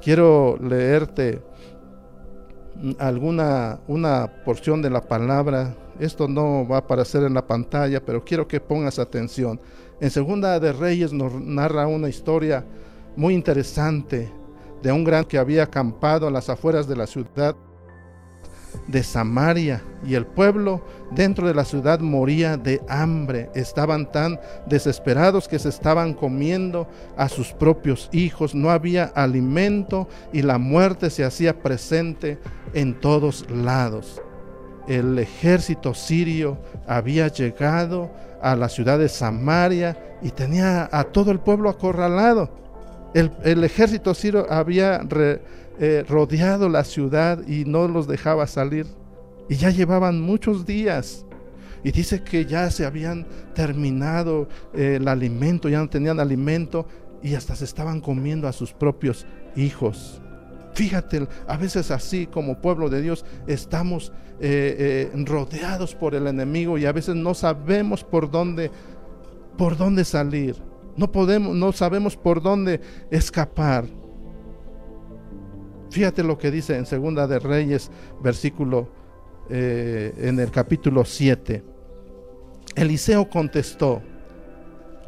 Quiero 0.00 0.56
leerte 0.62 1.42
alguna 2.98 3.80
una 3.86 4.30
porción 4.44 4.80
de 4.82 4.90
la 4.90 5.00
palabra. 5.00 5.74
Esto 5.98 6.28
no 6.28 6.66
va 6.68 6.76
a 6.76 6.80
aparecer 6.80 7.22
en 7.24 7.34
la 7.34 7.46
pantalla, 7.46 8.04
pero 8.04 8.24
quiero 8.24 8.46
que 8.46 8.60
pongas 8.60 8.98
atención. 8.98 9.60
En 10.00 10.10
Segunda 10.10 10.60
de 10.60 10.72
Reyes 10.72 11.12
nos 11.12 11.32
narra 11.32 11.86
una 11.86 12.08
historia 12.08 12.64
muy 13.16 13.34
interesante 13.34 14.30
de 14.82 14.92
un 14.92 15.04
gran 15.04 15.24
que 15.24 15.38
había 15.38 15.64
acampado 15.64 16.26
a 16.26 16.30
las 16.30 16.48
afueras 16.48 16.86
de 16.86 16.96
la 16.96 17.06
ciudad 17.06 17.56
de 18.86 19.02
Samaria 19.02 19.82
y 20.04 20.14
el 20.14 20.26
pueblo 20.26 20.82
dentro 21.10 21.46
de 21.46 21.54
la 21.54 21.64
ciudad 21.64 22.00
moría 22.00 22.56
de 22.56 22.80
hambre. 22.88 23.50
Estaban 23.54 24.10
tan 24.12 24.38
desesperados 24.66 25.48
que 25.48 25.58
se 25.58 25.68
estaban 25.68 26.14
comiendo 26.14 26.86
a 27.16 27.28
sus 27.28 27.52
propios 27.52 28.08
hijos. 28.12 28.54
No 28.54 28.70
había 28.70 29.04
alimento 29.04 30.08
y 30.32 30.42
la 30.42 30.58
muerte 30.58 31.10
se 31.10 31.24
hacía 31.24 31.62
presente 31.62 32.38
en 32.74 33.00
todos 33.00 33.48
lados. 33.50 34.22
El 34.86 35.18
ejército 35.18 35.94
sirio 35.94 36.58
había 36.86 37.28
llegado 37.28 38.10
a 38.40 38.54
la 38.54 38.68
ciudad 38.68 38.98
de 38.98 39.08
Samaria 39.08 40.18
y 40.22 40.30
tenía 40.30 40.88
a 40.92 41.04
todo 41.04 41.32
el 41.32 41.40
pueblo 41.40 41.68
acorralado. 41.68 42.65
El, 43.16 43.64
ejército 43.64 44.12
sirio 44.12 44.46
había 44.50 45.00
eh, 45.78 46.04
rodeado 46.06 46.68
la 46.68 46.84
ciudad 46.84 47.48
y 47.48 47.64
no 47.64 47.88
los 47.88 48.06
dejaba 48.06 48.46
salir. 48.46 48.86
Y 49.48 49.56
ya 49.56 49.70
llevaban 49.70 50.20
muchos 50.20 50.66
días. 50.66 51.24
Y 51.82 51.92
dice 51.92 52.22
que 52.22 52.44
ya 52.44 52.70
se 52.70 52.84
habían 52.84 53.26
terminado 53.54 54.48
eh, 54.74 54.96
el 55.00 55.08
alimento, 55.08 55.70
ya 55.70 55.78
no 55.78 55.88
tenían 55.88 56.20
alimento 56.20 56.86
y 57.22 57.34
hasta 57.34 57.56
se 57.56 57.64
estaban 57.64 58.02
comiendo 58.02 58.48
a 58.48 58.52
sus 58.52 58.74
propios 58.74 59.24
hijos. 59.56 60.20
Fíjate, 60.74 61.26
a 61.46 61.56
veces 61.56 61.90
así 61.90 62.26
como 62.26 62.60
pueblo 62.60 62.90
de 62.90 63.00
Dios 63.00 63.24
estamos 63.46 64.12
eh, 64.40 65.10
rodeados 65.24 65.94
por 65.94 66.14
el 66.14 66.26
enemigo 66.26 66.76
y 66.76 66.84
a 66.84 66.92
veces 66.92 67.14
no 67.14 67.32
sabemos 67.32 68.04
por 68.04 68.30
dónde, 68.30 68.70
por 69.56 69.78
dónde 69.78 70.04
salir. 70.04 70.54
No 70.96 71.12
podemos, 71.12 71.54
no 71.54 71.72
sabemos 71.72 72.16
por 72.16 72.42
dónde 72.42 72.80
escapar. 73.10 73.84
Fíjate 75.90 76.22
lo 76.22 76.38
que 76.38 76.50
dice 76.50 76.76
en 76.76 76.86
Segunda 76.86 77.26
de 77.26 77.38
Reyes, 77.38 77.90
versículo 78.22 78.88
eh, 79.48 80.12
en 80.18 80.40
el 80.40 80.50
capítulo 80.50 81.04
7. 81.04 81.62
Eliseo 82.74 83.28
contestó, 83.28 84.02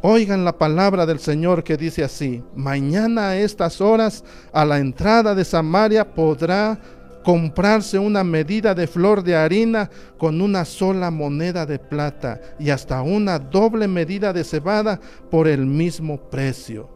Oigan 0.01 0.44
la 0.44 0.57
palabra 0.57 1.07
del 1.07 1.18
Señor 1.18 1.64
que 1.64 1.77
dice 1.77 2.05
así, 2.05 2.44
mañana 2.55 3.31
a 3.31 3.37
estas 3.37 3.81
horas 3.81 4.24
a 4.53 4.64
la 4.64 4.79
entrada 4.79 5.35
de 5.35 5.44
Samaria 5.44 6.14
podrá 6.14 6.79
comprarse 7.22 7.98
una 7.98 8.24
medida 8.24 8.74
de 8.74 8.87
flor 8.87 9.22
de 9.22 9.37
harina 9.37 9.90
con 10.16 10.40
una 10.40 10.64
sola 10.64 11.11
moneda 11.11 11.66
de 11.66 11.78
plata 11.78 12.40
y 12.59 12.70
hasta 12.70 13.02
una 13.02 13.38
doble 13.38 13.88
medida 13.88 14.33
de 14.33 14.44
cebada 14.44 15.00
por 15.31 15.48
el 15.48 15.66
mismo 15.66 16.31
precio. 16.31 16.88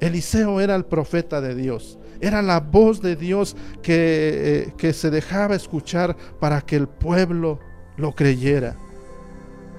Eliseo 0.00 0.60
era 0.60 0.74
el 0.74 0.84
profeta 0.84 1.40
de 1.40 1.54
Dios, 1.54 1.98
era 2.20 2.42
la 2.42 2.60
voz 2.60 3.00
de 3.00 3.16
Dios 3.16 3.56
que, 3.82 3.94
eh, 3.96 4.72
que 4.76 4.92
se 4.92 5.10
dejaba 5.10 5.54
escuchar 5.54 6.16
para 6.38 6.60
que 6.60 6.76
el 6.76 6.86
pueblo 6.86 7.58
lo 7.96 8.12
creyera. 8.12 8.76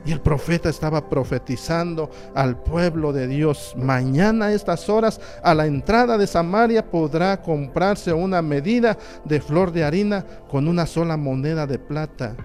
Y 0.07 0.13
el 0.13 0.21
profeta 0.21 0.69
estaba 0.69 1.09
profetizando 1.09 2.09
al 2.33 2.57
pueblo 2.57 3.11
de 3.11 3.27
Dios. 3.27 3.75
Mañana 3.77 4.45
a 4.45 4.53
estas 4.53 4.87
horas, 4.87 5.19
a 5.43 5.53
la 5.53 5.65
entrada 5.65 6.17
de 6.17 6.27
Samaria, 6.27 6.89
podrá 6.89 7.41
comprarse 7.41 8.13
una 8.13 8.41
medida 8.41 8.97
de 9.25 9.41
flor 9.41 9.73
de 9.73 9.83
harina 9.83 10.25
con 10.49 10.69
una 10.69 10.85
sola 10.85 11.17
moneda 11.17 11.67
de 11.67 11.77
plata 11.77 12.37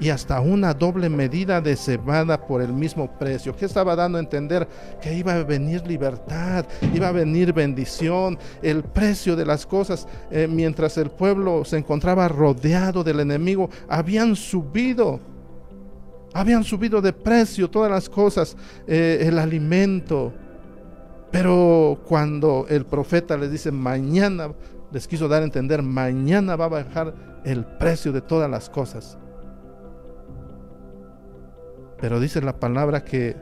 y 0.00 0.08
hasta 0.08 0.40
una 0.40 0.72
doble 0.72 1.08
medida 1.08 1.60
de 1.60 1.76
cebada 1.76 2.46
por 2.46 2.62
el 2.62 2.72
mismo 2.72 3.18
precio. 3.18 3.54
¿Qué 3.54 3.66
estaba 3.66 3.94
dando 3.94 4.18
a 4.18 4.20
entender? 4.20 4.66
Que 5.00 5.14
iba 5.14 5.34
a 5.34 5.42
venir 5.42 5.86
libertad, 5.86 6.64
iba 6.94 7.08
a 7.08 7.12
venir 7.12 7.52
bendición, 7.52 8.38
el 8.62 8.82
precio 8.82 9.36
de 9.36 9.44
las 9.44 9.66
cosas, 9.66 10.08
eh, 10.30 10.48
mientras 10.48 10.96
el 10.96 11.10
pueblo 11.10 11.64
se 11.64 11.76
encontraba 11.76 12.28
rodeado 12.28 13.04
del 13.04 13.20
enemigo, 13.20 13.68
habían 13.88 14.36
subido 14.36 15.20
habían 16.32 16.64
subido 16.64 17.00
de 17.00 17.12
precio 17.12 17.68
todas 17.68 17.90
las 17.90 18.08
cosas, 18.08 18.56
eh, 18.86 19.18
el 19.22 19.38
alimento. 19.38 20.32
Pero 21.30 22.00
cuando 22.06 22.66
el 22.68 22.84
profeta 22.86 23.36
les 23.36 23.50
dice, 23.50 23.70
mañana, 23.70 24.52
les 24.92 25.06
quiso 25.06 25.28
dar 25.28 25.42
a 25.42 25.44
entender, 25.44 25.82
mañana 25.82 26.56
va 26.56 26.66
a 26.66 26.68
bajar 26.68 27.14
el 27.44 27.64
precio 27.64 28.12
de 28.12 28.20
todas 28.20 28.50
las 28.50 28.68
cosas. 28.68 29.16
Pero 32.00 32.18
dice 32.18 32.40
la 32.40 32.58
palabra 32.58 33.04
que 33.04 33.36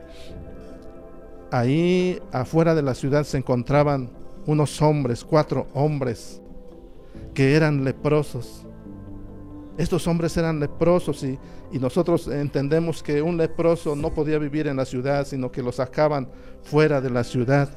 ahí 1.51 2.21
afuera 2.33 2.75
de 2.75 2.83
la 2.83 2.95
ciudad 2.95 3.25
se 3.25 3.39
encontraban 3.39 4.11
unos 4.47 4.83
hombres, 4.83 5.25
cuatro 5.25 5.67
hombres, 5.75 6.43
que 7.35 7.55
eran 7.55 7.85
leprosos. 7.85 8.68
Estos 9.79 10.09
hombres 10.09 10.37
eran 10.37 10.59
leprosos 10.59 11.23
y, 11.23 11.39
nosotros 11.79 12.27
entendemos 12.27 13.03
que 13.03 13.23
un 13.23 13.37
leproso 13.37 13.95
no 13.95 14.11
podía 14.11 14.39
vivir 14.39 14.67
en 14.67 14.77
la 14.77 14.85
ciudad, 14.85 15.25
sino 15.25 15.53
que 15.53 15.63
lo 15.63 15.71
sacaban 15.71 16.29
fuera 16.65 17.01
de 17.01 17.11
la 17.11 17.23
ciudad. 17.23 17.69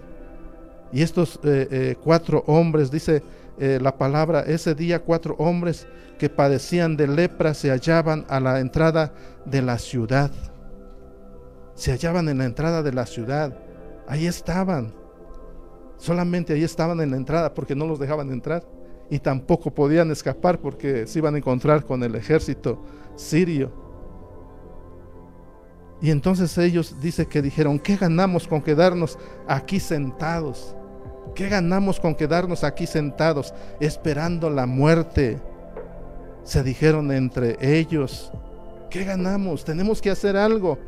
Y 0.92 1.04
estos 1.04 1.40
eh, 1.44 1.68
eh, 1.70 1.96
cuatro 2.02 2.44
hombres, 2.48 2.90
dice 2.90 3.22
eh, 3.60 3.78
la 3.80 3.96
palabra, 3.98 4.42
ese 4.42 4.74
día 4.74 5.04
cuatro 5.04 5.36
hombres 5.38 5.88
que 6.18 6.30
padecían 6.30 6.98
de 6.98 7.08
lepra 7.08 7.54
se 7.54 7.70
hallaban 7.70 8.26
a 8.30 8.40
la 8.40 8.60
entrada 8.60 9.14
de 9.46 9.62
la 9.62 9.78
ciudad. 9.78 10.32
Se 11.76 11.92
hallaban 11.92 12.30
en 12.30 12.40
la 12.40 12.46
entrada 12.46 12.82
de 12.82 12.94
la 12.94 13.06
ciudad. 13.06 13.56
Ahí 14.08 14.26
estaban. 14.26 14.94
Solamente 15.98 16.54
ahí 16.54 16.64
estaban 16.64 17.00
en 17.02 17.12
la 17.12 17.18
entrada 17.18 17.54
porque 17.54 17.76
no 17.76 17.86
los 17.86 18.00
dejaban 18.00 18.32
entrar. 18.32 18.64
Y 19.12 19.19
tampoco 19.19 19.69
podían 19.69 20.10
escapar 20.10 20.58
porque 20.58 21.06
se 21.06 21.19
iban 21.19 21.36
a 21.36 21.38
encontrar 21.38 21.86
con 21.86 22.02
el 22.02 22.15
ejército 22.15 22.82
sirio. 23.15 23.71
Y 26.02 26.10
entonces 26.10 26.58
ellos 26.58 26.95
dice 27.00 27.28
que 27.28 27.43
dijeron, 27.43 27.78
¿qué 27.78 27.95
ganamos 27.95 28.47
con 28.47 28.62
quedarnos 28.62 29.19
aquí 29.47 29.80
sentados? 29.80 30.76
¿Qué 31.36 31.47
ganamos 31.47 32.00
con 32.00 32.15
quedarnos 32.15 32.63
aquí 32.63 32.88
sentados 32.88 33.54
esperando 33.80 34.50
la 34.50 34.65
muerte? 34.65 35.39
Se 36.43 36.63
dijeron 36.63 37.12
entre 37.12 37.58
ellos, 37.62 38.32
¿qué 38.89 39.04
ganamos? 39.04 39.63
Tenemos 39.63 40.02
que 40.02 40.10
hacer 40.10 40.36
algo. 40.36 40.80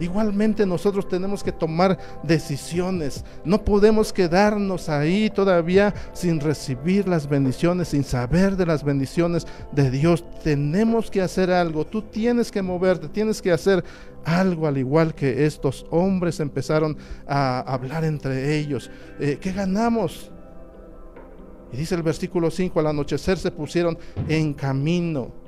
Igualmente 0.00 0.64
nosotros 0.66 1.08
tenemos 1.08 1.42
que 1.42 1.52
tomar 1.52 1.98
decisiones. 2.22 3.24
No 3.44 3.64
podemos 3.64 4.12
quedarnos 4.12 4.88
ahí 4.88 5.30
todavía 5.30 5.94
sin 6.12 6.40
recibir 6.40 7.08
las 7.08 7.28
bendiciones, 7.28 7.88
sin 7.88 8.04
saber 8.04 8.56
de 8.56 8.66
las 8.66 8.84
bendiciones 8.84 9.46
de 9.72 9.90
Dios. 9.90 10.24
Tenemos 10.42 11.10
que 11.10 11.22
hacer 11.22 11.50
algo. 11.50 11.84
Tú 11.84 12.02
tienes 12.02 12.50
que 12.50 12.62
moverte, 12.62 13.08
tienes 13.08 13.42
que 13.42 13.52
hacer 13.52 13.84
algo 14.24 14.66
al 14.66 14.78
igual 14.78 15.14
que 15.14 15.46
estos 15.46 15.86
hombres 15.90 16.40
empezaron 16.40 16.96
a 17.26 17.60
hablar 17.60 18.04
entre 18.04 18.56
ellos. 18.56 18.90
Eh, 19.18 19.38
¿Qué 19.40 19.52
ganamos? 19.52 20.30
Y 21.72 21.76
dice 21.76 21.94
el 21.94 22.02
versículo 22.02 22.50
5, 22.50 22.80
al 22.80 22.86
anochecer 22.86 23.38
se 23.38 23.50
pusieron 23.50 23.98
en 24.28 24.54
camino. 24.54 25.47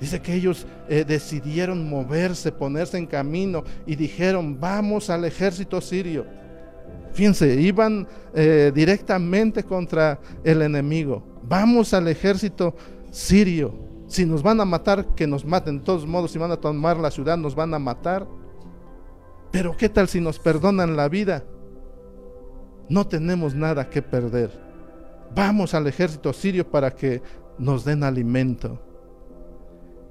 Dice 0.00 0.20
que 0.22 0.34
ellos 0.34 0.66
eh, 0.88 1.04
decidieron 1.06 1.88
moverse, 1.88 2.52
ponerse 2.52 2.98
en 2.98 3.06
camino 3.06 3.64
y 3.86 3.96
dijeron, 3.96 4.58
vamos 4.60 5.10
al 5.10 5.24
ejército 5.24 5.80
sirio. 5.80 6.24
Fíjense, 7.12 7.60
iban 7.60 8.06
eh, 8.34 8.70
directamente 8.72 9.64
contra 9.64 10.20
el 10.44 10.62
enemigo. 10.62 11.24
Vamos 11.42 11.92
al 11.94 12.06
ejército 12.06 12.76
sirio. 13.10 13.74
Si 14.06 14.24
nos 14.24 14.42
van 14.42 14.60
a 14.60 14.64
matar, 14.64 15.14
que 15.14 15.26
nos 15.26 15.44
maten. 15.44 15.78
De 15.78 15.84
todos 15.84 16.06
modos, 16.06 16.30
si 16.30 16.38
van 16.38 16.52
a 16.52 16.56
tomar 16.56 16.96
la 16.96 17.10
ciudad, 17.10 17.36
nos 17.36 17.54
van 17.54 17.74
a 17.74 17.78
matar. 17.78 18.26
Pero 19.50 19.76
¿qué 19.76 19.88
tal 19.88 20.08
si 20.08 20.20
nos 20.20 20.38
perdonan 20.38 20.96
la 20.96 21.08
vida? 21.08 21.44
No 22.88 23.06
tenemos 23.06 23.54
nada 23.54 23.90
que 23.90 24.00
perder. 24.00 24.50
Vamos 25.34 25.74
al 25.74 25.86
ejército 25.86 26.32
sirio 26.32 26.70
para 26.70 26.94
que 26.94 27.20
nos 27.58 27.84
den 27.84 28.02
alimento. 28.04 28.80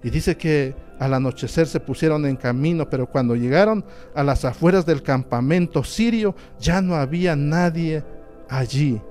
Y 0.07 0.09
dice 0.09 0.37
que 0.37 0.73
al 0.99 1.13
anochecer 1.13 1.67
se 1.67 1.81
pusieron 1.81 2.25
en 2.25 2.37
camino, 2.37 2.89
pero 2.89 3.07
cuando 3.07 3.35
llegaron 3.35 3.83
a 4.15 4.23
las 4.23 4.45
afueras 4.45 4.85
del 4.85 5.03
campamento 5.03 5.83
sirio, 5.83 6.33
ya 6.61 6.81
no 6.81 6.95
había 6.95 7.35
nadie 7.35 8.05
allí. 8.47 9.01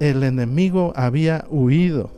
El 0.00 0.22
enemigo 0.22 0.94
había 0.96 1.44
huido, 1.50 2.10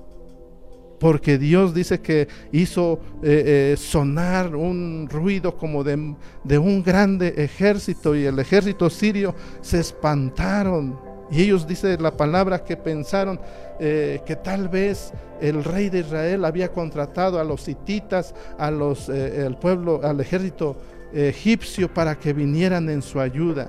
porque 1.00 1.38
Dios 1.38 1.74
dice 1.74 2.00
que 2.00 2.28
hizo 2.52 3.00
eh, 3.20 3.72
eh, 3.72 3.76
sonar 3.76 4.54
un 4.54 5.08
ruido 5.10 5.56
como 5.56 5.82
de, 5.82 6.14
de 6.44 6.58
un 6.58 6.84
grande 6.84 7.34
ejército 7.36 8.14
y 8.14 8.26
el 8.26 8.38
ejército 8.38 8.88
sirio 8.90 9.34
se 9.60 9.80
espantaron 9.80 11.09
y 11.30 11.42
ellos, 11.42 11.66
dice 11.66 11.96
la 11.98 12.10
palabra, 12.16 12.64
que 12.64 12.76
pensaron 12.76 13.38
eh, 13.78 14.20
que 14.26 14.36
tal 14.36 14.68
vez 14.68 15.12
el 15.40 15.62
rey 15.62 15.88
de 15.88 16.00
Israel 16.00 16.44
había 16.44 16.72
contratado 16.72 17.38
a 17.38 17.44
los 17.44 17.68
hititas, 17.68 18.34
a 18.58 18.70
los, 18.70 19.08
eh, 19.08 19.46
el 19.46 19.56
pueblo, 19.56 20.00
al 20.02 20.20
ejército 20.20 20.76
egipcio 21.12 21.92
para 21.92 22.18
que 22.18 22.32
vinieran 22.32 22.88
en 22.88 23.02
su 23.02 23.20
ayuda. 23.20 23.68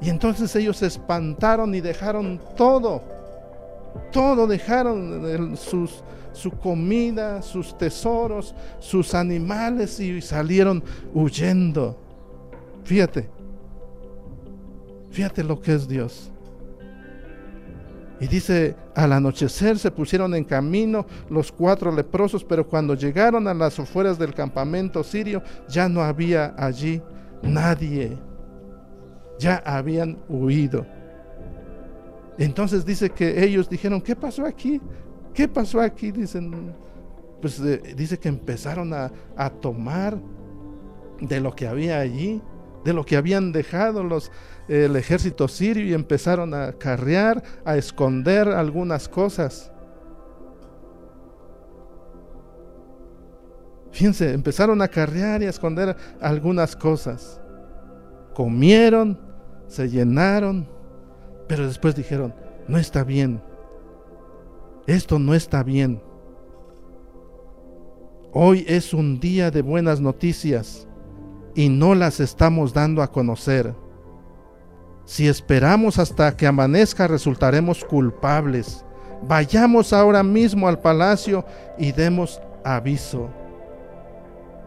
Y 0.00 0.10
entonces 0.10 0.54
ellos 0.56 0.78
se 0.78 0.86
espantaron 0.86 1.74
y 1.74 1.80
dejaron 1.80 2.40
todo, 2.56 3.02
todo 4.10 4.48
dejaron 4.48 5.56
sus, 5.56 6.02
su 6.32 6.50
comida, 6.50 7.40
sus 7.42 7.78
tesoros, 7.78 8.54
sus 8.80 9.14
animales 9.14 10.00
y 10.00 10.20
salieron 10.20 10.82
huyendo. 11.14 11.96
Fíjate, 12.82 13.28
fíjate 15.10 15.44
lo 15.44 15.60
que 15.60 15.74
es 15.74 15.86
Dios. 15.86 16.31
Y 18.22 18.28
dice, 18.28 18.76
al 18.94 19.12
anochecer 19.12 19.80
se 19.80 19.90
pusieron 19.90 20.32
en 20.36 20.44
camino 20.44 21.06
los 21.28 21.50
cuatro 21.50 21.90
leprosos, 21.90 22.44
pero 22.44 22.68
cuando 22.68 22.94
llegaron 22.94 23.48
a 23.48 23.52
las 23.52 23.80
afueras 23.80 24.16
del 24.16 24.32
campamento 24.32 25.02
sirio, 25.02 25.42
ya 25.68 25.88
no 25.88 26.02
había 26.02 26.54
allí 26.56 27.02
nadie. 27.42 28.16
Ya 29.40 29.56
habían 29.66 30.18
huido. 30.28 30.86
Entonces 32.38 32.84
dice 32.86 33.10
que 33.10 33.42
ellos 33.42 33.68
dijeron, 33.68 34.00
¿qué 34.00 34.14
pasó 34.14 34.46
aquí? 34.46 34.80
¿Qué 35.34 35.48
pasó 35.48 35.80
aquí? 35.80 36.12
Dicen, 36.12 36.76
pues 37.40 37.58
eh, 37.58 37.92
dice 37.96 38.20
que 38.20 38.28
empezaron 38.28 38.94
a, 38.94 39.10
a 39.36 39.50
tomar 39.50 40.16
de 41.20 41.40
lo 41.40 41.52
que 41.56 41.66
había 41.66 41.98
allí, 41.98 42.40
de 42.84 42.92
lo 42.92 43.04
que 43.04 43.16
habían 43.16 43.52
dejado 43.52 44.02
los, 44.02 44.30
el 44.68 44.96
ejército 44.96 45.48
sirio 45.48 45.84
y 45.84 45.94
empezaron 45.94 46.54
a 46.54 46.72
carrear, 46.72 47.42
a 47.64 47.76
esconder 47.76 48.48
algunas 48.48 49.08
cosas. 49.08 49.70
Fíjense, 53.90 54.32
empezaron 54.32 54.80
a 54.80 54.88
carrear 54.88 55.42
y 55.42 55.46
a 55.46 55.50
esconder 55.50 55.94
algunas 56.20 56.74
cosas. 56.74 57.40
Comieron, 58.34 59.20
se 59.66 59.88
llenaron, 59.88 60.66
pero 61.46 61.66
después 61.66 61.94
dijeron, 61.94 62.34
no 62.66 62.78
está 62.78 63.04
bien. 63.04 63.42
Esto 64.86 65.18
no 65.18 65.34
está 65.34 65.62
bien. 65.62 66.02
Hoy 68.32 68.64
es 68.66 68.94
un 68.94 69.20
día 69.20 69.50
de 69.50 69.60
buenas 69.60 70.00
noticias 70.00 70.88
y 71.54 71.68
no 71.68 71.94
las 71.94 72.20
estamos 72.20 72.72
dando 72.72 73.02
a 73.02 73.10
conocer. 73.10 73.74
Si 75.04 75.28
esperamos 75.28 75.98
hasta 75.98 76.36
que 76.36 76.46
amanezca 76.46 77.08
resultaremos 77.08 77.84
culpables. 77.84 78.84
Vayamos 79.26 79.92
ahora 79.92 80.22
mismo 80.22 80.68
al 80.68 80.80
palacio 80.80 81.44
y 81.78 81.92
demos 81.92 82.40
aviso. 82.64 83.28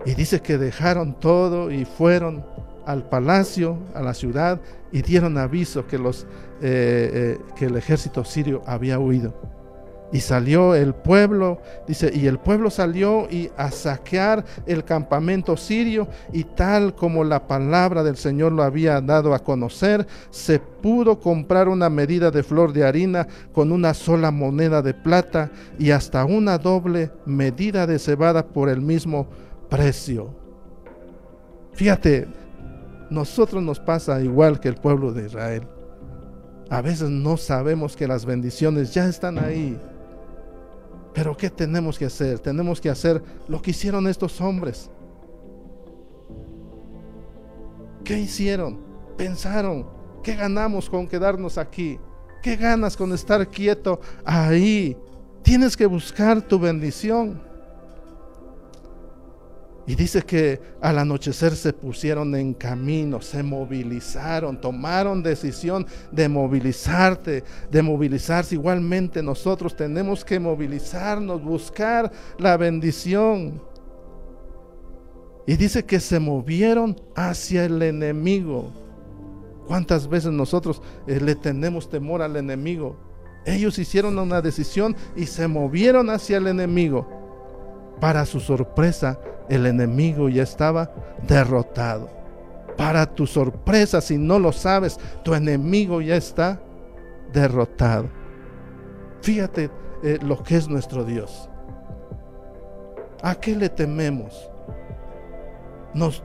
Y 0.06 0.14
dice 0.14 0.42
que 0.42 0.58
dejaron 0.58 1.20
todo 1.20 1.72
y 1.72 1.86
fueron 1.86 2.46
al 2.86 3.10
palacio, 3.10 3.80
a 3.96 4.02
la 4.02 4.14
ciudad, 4.14 4.62
y 4.92 5.02
dieron 5.02 5.38
aviso 5.38 5.88
que, 5.88 5.98
los, 5.98 6.28
eh, 6.62 7.38
eh, 7.38 7.40
que 7.56 7.66
el 7.66 7.76
ejército 7.76 8.24
sirio 8.24 8.62
había 8.66 9.00
huido. 9.00 9.34
Y 10.16 10.22
salió 10.22 10.76
el 10.76 10.94
pueblo, 10.94 11.60
dice, 11.86 12.10
y 12.16 12.28
el 12.28 12.40
pueblo 12.40 12.70
salió 12.70 13.28
y 13.30 13.52
a 13.58 13.70
saquear 13.70 14.46
el 14.66 14.86
campamento 14.86 15.58
sirio 15.58 16.08
y 16.32 16.46
tal 16.46 16.96
como 16.96 17.26
la 17.26 17.48
palabra 17.48 18.02
del 18.02 18.16
Señor 18.16 18.54
lo 18.54 18.64
había 18.64 19.02
dado 19.02 19.34
a 19.34 19.40
conocer, 19.40 20.08
se 20.30 20.60
pudo 20.60 21.20
comprar 21.20 21.68
una 21.68 21.90
medida 21.90 22.32
de 22.32 22.44
flor 22.44 22.72
de 22.72 22.86
harina 22.86 23.28
con 23.52 23.74
una 23.74 23.94
sola 23.94 24.32
moneda 24.32 24.82
de 24.82 24.94
plata 24.94 25.52
y 25.78 25.92
hasta 25.92 26.24
una 26.24 26.60
doble 26.60 27.12
medida 27.26 27.86
de 27.86 28.00
cebada 28.00 28.48
por 28.48 28.70
el 28.70 28.80
mismo 28.80 29.28
precio. 29.70 30.34
Fíjate, 31.74 32.30
nosotros 33.10 33.62
nos 33.62 33.82
pasa 33.82 34.22
igual 34.22 34.62
que 34.62 34.70
el 34.70 34.76
pueblo 34.76 35.12
de 35.12 35.26
Israel. 35.26 35.68
A 36.70 36.82
veces 36.82 37.10
no 37.10 37.36
sabemos 37.36 37.98
que 37.98 38.08
las 38.08 38.26
bendiciones 38.26 38.94
ya 38.94 39.10
están 39.10 39.40
ahí 39.40 39.78
pero 41.16 41.36
¿qué 41.38 41.50
tenemos 41.50 41.98
que 41.98 42.06
hacer? 42.06 42.40
Tenemos 42.40 42.82
que 42.82 42.90
hacer 42.90 43.24
lo 43.48 43.62
que 43.62 43.72
hicieron 43.72 44.06
estos 44.06 44.42
hombres. 44.42 44.92
¿Qué 48.04 48.20
hicieron? 48.20 48.82
Pensaron, 49.18 49.88
¿qué 50.22 50.36
ganamos 50.36 50.90
con 50.90 51.08
quedarnos 51.08 51.58
aquí? 51.58 51.98
¿Qué 52.44 52.58
ganas 52.58 52.98
con 52.98 53.14
estar 53.14 53.48
quieto 53.48 54.02
ahí? 54.26 54.98
Tienes 55.42 55.78
que 55.78 55.86
buscar 55.86 56.42
tu 56.42 56.60
bendición. 56.60 57.42
Y 59.88 59.94
dice 59.94 60.24
que 60.24 60.60
al 60.82 60.98
anochecer 60.98 61.56
se 61.56 61.72
pusieron 61.72 62.34
en 62.36 62.56
camino, 62.56 63.22
se 63.22 63.44
movilizaron, 63.44 64.60
tomaron 64.60 65.22
decisión 65.22 65.86
de 66.12 66.28
movilizarte, 66.28 67.44
de 67.70 67.82
movilizarse. 67.84 68.56
Igualmente 68.56 69.22
nosotros 69.22 69.76
tenemos 69.76 70.26
que 70.26 70.40
movilizarnos, 70.40 71.44
buscar 71.44 72.12
la 72.40 72.58
bendición. 72.58 73.62
Y 75.46 75.56
dice 75.56 75.86
que 75.86 76.00
se 76.00 76.20
movieron 76.20 77.00
hacia 77.16 77.66
el 77.66 77.80
enemigo. 77.84 78.72
¿Cuántas 79.68 80.08
veces 80.08 80.32
nosotros 80.32 80.82
eh, 81.06 81.20
le 81.22 81.36
tenemos 81.36 81.90
temor 81.90 82.24
al 82.24 82.36
enemigo? 82.38 82.98
Ellos 83.46 83.78
hicieron 83.78 84.18
una 84.18 84.42
decisión 84.42 84.96
y 85.16 85.28
se 85.28 85.48
movieron 85.48 86.10
hacia 86.10 86.38
el 86.38 86.48
enemigo. 86.48 87.15
Para 88.00 88.26
su 88.26 88.40
sorpresa, 88.40 89.20
el 89.50 89.66
enemigo 89.66 90.30
ya 90.30 90.44
estaba 90.44 90.92
derrotado. 91.28 92.10
Para 92.78 93.06
tu 93.06 93.26
sorpresa, 93.26 94.02
si 94.02 94.18
no 94.18 94.38
lo 94.40 94.52
sabes, 94.52 95.00
tu 95.24 95.34
enemigo 95.34 96.02
ya 96.02 96.18
está 96.18 96.60
derrotado. 97.32 98.10
Fíjate 99.22 99.70
eh, 100.04 100.20
lo 100.22 100.44
que 100.44 100.58
es 100.58 100.68
nuestro 100.68 101.04
Dios. 101.04 101.50
¿A 103.22 103.36
qué 103.36 103.56
le 103.56 103.70
tememos? 103.70 104.52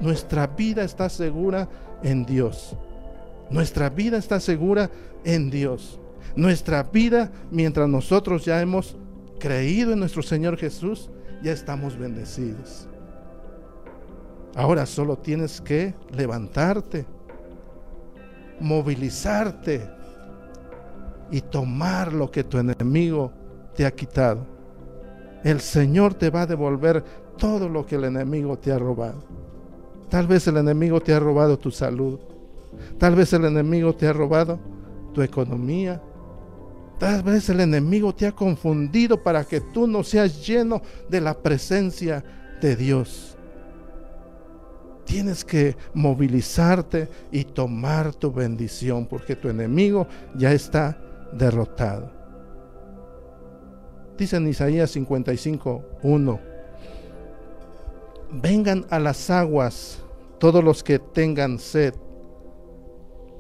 nuestra 0.00 0.48
vida 0.48 0.82
está 0.82 1.08
segura 1.08 1.68
en 2.02 2.26
Dios. 2.26 2.76
Nuestra 3.50 3.88
vida 3.88 4.18
está 4.18 4.40
segura 4.40 4.90
en 5.24 5.48
Dios. 5.48 6.00
Nuestra 6.34 6.82
vida, 6.82 7.30
mientras 7.50 7.88
nosotros 7.88 8.44
ya 8.44 8.60
hemos 8.60 8.96
creído 9.38 9.92
en 9.92 10.00
nuestro 10.00 10.22
Señor 10.22 10.56
Jesús, 10.56 11.10
ya 11.42 11.52
estamos 11.52 11.98
bendecidos. 11.98 12.88
Ahora 14.54 14.84
solo 14.86 15.16
tienes 15.16 15.60
que 15.60 15.94
levantarte, 16.12 17.06
movilizarte 18.58 19.88
y 21.30 21.40
tomar 21.40 22.12
lo 22.12 22.30
que 22.30 22.44
tu 22.44 22.58
enemigo 22.58 23.32
te 23.74 23.86
ha 23.86 23.90
quitado. 23.92 24.44
El 25.44 25.60
Señor 25.60 26.14
te 26.14 26.30
va 26.30 26.42
a 26.42 26.46
devolver 26.46 27.02
todo 27.38 27.68
lo 27.68 27.86
que 27.86 27.94
el 27.94 28.04
enemigo 28.04 28.58
te 28.58 28.72
ha 28.72 28.78
robado. 28.78 29.22
Tal 30.08 30.26
vez 30.26 30.46
el 30.48 30.56
enemigo 30.56 31.00
te 31.00 31.14
ha 31.14 31.20
robado 31.20 31.58
tu 31.58 31.70
salud. 31.70 32.18
Tal 32.98 33.14
vez 33.14 33.32
el 33.32 33.44
enemigo 33.44 33.94
te 33.94 34.06
ha 34.06 34.12
robado 34.12 34.58
tu 35.14 35.22
economía. 35.22 36.02
Tal 37.00 37.22
vez 37.22 37.48
el 37.48 37.60
enemigo 37.60 38.14
te 38.14 38.26
ha 38.26 38.32
confundido 38.32 39.22
para 39.22 39.42
que 39.42 39.62
tú 39.62 39.86
no 39.86 40.04
seas 40.04 40.46
lleno 40.46 40.82
de 41.08 41.22
la 41.22 41.32
presencia 41.32 42.22
de 42.60 42.76
Dios. 42.76 43.38
Tienes 45.06 45.42
que 45.42 45.76
movilizarte 45.94 47.08
y 47.32 47.44
tomar 47.44 48.14
tu 48.14 48.30
bendición 48.30 49.06
porque 49.06 49.34
tu 49.34 49.48
enemigo 49.48 50.06
ya 50.36 50.52
está 50.52 51.00
derrotado. 51.32 52.12
Dice 54.18 54.36
en 54.36 54.48
Isaías 54.48 54.90
55, 54.90 55.82
1. 56.02 56.40
Vengan 58.42 58.84
a 58.90 58.98
las 58.98 59.30
aguas 59.30 60.00
todos 60.38 60.62
los 60.62 60.84
que 60.84 60.98
tengan 60.98 61.58
sed. 61.58 61.94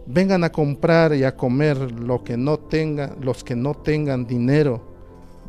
Vengan 0.06 0.44
a 0.44 0.50
comprar 0.50 1.14
y 1.14 1.24
a 1.24 1.36
comer 1.36 1.92
lo 1.92 2.24
que 2.24 2.36
no 2.36 2.58
tengan, 2.58 3.16
los 3.20 3.44
que 3.44 3.54
no 3.54 3.74
tengan 3.74 4.26
dinero. 4.26 4.80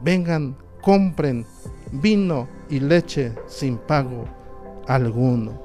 Vengan, 0.03 0.55
compren 0.81 1.45
vino 1.91 2.47
y 2.69 2.79
leche 2.79 3.33
sin 3.47 3.77
pago 3.77 4.25
alguno. 4.87 5.59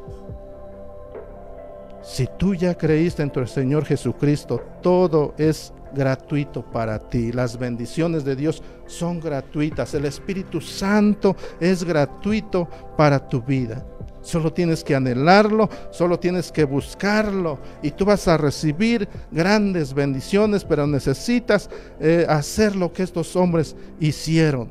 Si 2.03 2.29
tú 2.39 2.55
ya 2.55 2.77
creíste 2.77 3.23
en 3.23 3.31
tu 3.31 3.45
Señor 3.47 3.85
Jesucristo, 3.85 4.63
todo 4.81 5.35
es 5.39 5.73
gratuito 5.93 6.63
para 6.63 6.99
ti. 6.99 7.33
Las 7.33 7.59
bendiciones 7.59 8.25
de 8.25 8.37
Dios 8.37 8.63
son 8.87 9.19
gratuitas. 9.19 9.93
El 9.95 10.05
Espíritu 10.05 10.61
Santo 10.61 11.35
es 11.59 11.83
gratuito 11.83 12.69
para 12.97 13.29
tu 13.29 13.43
vida. 13.43 13.85
Solo 14.27 14.53
tienes 14.53 14.83
que 14.83 14.97
anhelarlo, 14.97 15.71
solo 15.93 16.19
tienes 16.19 16.51
que 16.51 16.65
buscarlo 16.65 17.61
y 17.81 17.93
tú 17.93 18.05
vas 18.05 18.27
a 18.27 18.37
recibir 18.37 19.09
grandes 19.31 19.95
bendiciones, 19.95 20.65
pero 20.65 20.85
necesitas 20.85 21.71
eh, 22.01 22.27
hacer 22.29 22.75
lo 22.75 22.93
que 22.93 23.05
estos 23.05 23.37
hombres 23.37 23.77
hicieron. 24.01 24.69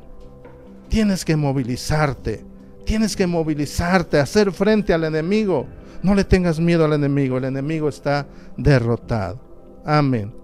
Tienes 0.90 1.24
que 1.24 1.36
movilizarte, 1.36 2.44
tienes 2.84 3.16
que 3.16 3.26
movilizarte, 3.26 4.18
hacer 4.18 4.52
frente 4.52 4.92
al 4.92 5.04
enemigo. 5.04 5.66
No 6.02 6.14
le 6.14 6.24
tengas 6.24 6.60
miedo 6.60 6.84
al 6.84 6.92
enemigo, 6.92 7.38
el 7.38 7.44
enemigo 7.44 7.88
está 7.88 8.26
derrotado. 8.58 9.40
Amén. 9.86 10.34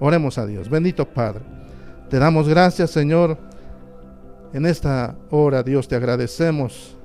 Oremos 0.00 0.38
a 0.38 0.46
Dios. 0.46 0.70
Bendito 0.70 1.04
Padre. 1.04 1.42
Te 2.08 2.18
damos 2.18 2.48
gracias, 2.48 2.90
Señor. 2.90 3.36
En 4.54 4.64
esta 4.64 5.14
hora, 5.28 5.62
Dios, 5.62 5.88
te 5.88 5.94
agradecemos, 5.94 6.95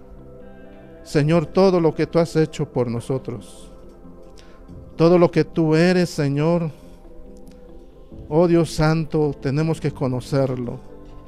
Señor, 1.12 1.46
todo 1.46 1.82
lo 1.82 1.94
que 1.94 2.08
tú 2.08 2.20
has 2.20 2.38
hecho 2.38 2.72
por 2.72 2.90
nosotros. 2.90 3.70
Todo 4.96 5.18
lo 5.18 5.30
que 5.30 5.44
tú 5.44 5.76
eres, 5.76 6.10
Señor. 6.10 6.72
Oh 8.30 8.48
Dios 8.48 8.72
Santo, 8.72 9.36
tenemos 9.42 9.82
que 9.82 9.92
conocerlo 9.92 10.80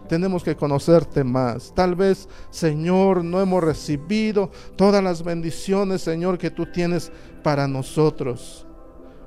tenemos 0.07 0.43
que 0.43 0.55
conocerte 0.55 1.23
más. 1.23 1.73
Tal 1.73 1.95
vez, 1.95 2.29
Señor, 2.51 3.23
no 3.23 3.41
hemos 3.41 3.63
recibido 3.63 4.51
todas 4.75 5.03
las 5.03 5.23
bendiciones, 5.23 6.01
Señor, 6.01 6.37
que 6.37 6.51
tú 6.51 6.67
tienes 6.67 7.11
para 7.41 7.67
nosotros. 7.67 8.67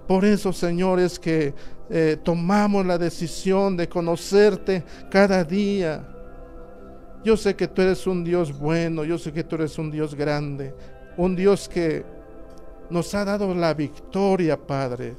Por 0.06 0.24
eso, 0.24 0.52
Señor, 0.52 1.00
es 1.00 1.18
que 1.18 1.54
eh, 1.90 2.16
tomamos 2.22 2.86
la 2.86 2.98
decisión 2.98 3.76
de 3.76 3.88
conocerte 3.88 4.84
cada 5.10 5.42
día. 5.42 6.15
Yo 7.26 7.36
sé 7.36 7.56
que 7.56 7.66
tú 7.66 7.82
eres 7.82 8.06
un 8.06 8.22
Dios 8.22 8.56
bueno, 8.56 9.04
yo 9.04 9.18
sé 9.18 9.32
que 9.32 9.42
tú 9.42 9.56
eres 9.56 9.76
un 9.78 9.90
Dios 9.90 10.14
grande, 10.14 10.72
un 11.18 11.34
Dios 11.34 11.68
que 11.68 12.04
nos 12.88 13.12
ha 13.14 13.24
dado 13.24 13.52
la 13.52 13.74
victoria, 13.74 14.56
Padre. 14.56 15.14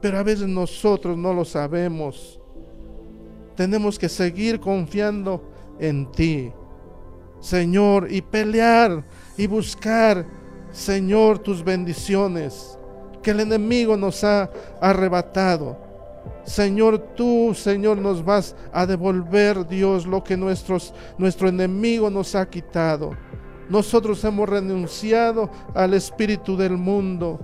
Pero 0.00 0.18
a 0.18 0.22
veces 0.22 0.46
nosotros 0.46 1.16
no 1.16 1.32
lo 1.32 1.44
sabemos 1.44 2.38
tenemos 3.54 3.98
que 3.98 4.08
seguir 4.08 4.60
confiando 4.60 5.42
en 5.78 6.10
ti, 6.12 6.52
Señor, 7.40 8.08
y 8.10 8.20
pelear 8.20 9.04
y 9.36 9.46
buscar, 9.46 10.26
Señor, 10.72 11.38
tus 11.38 11.62
bendiciones 11.62 12.78
que 13.22 13.30
el 13.30 13.40
enemigo 13.40 13.96
nos 13.96 14.24
ha 14.24 14.50
arrebatado. 14.80 15.78
Señor, 16.44 16.98
tú, 17.16 17.54
Señor, 17.54 17.98
nos 17.98 18.24
vas 18.24 18.54
a 18.72 18.86
devolver, 18.86 19.66
Dios, 19.66 20.06
lo 20.06 20.22
que 20.22 20.36
nuestro 20.36 21.48
enemigo 21.48 22.10
nos 22.10 22.34
ha 22.34 22.48
quitado. 22.48 23.12
Nosotros 23.68 24.22
hemos 24.24 24.48
renunciado 24.48 25.50
al 25.74 25.94
espíritu 25.94 26.56
del 26.56 26.76
mundo. 26.76 27.40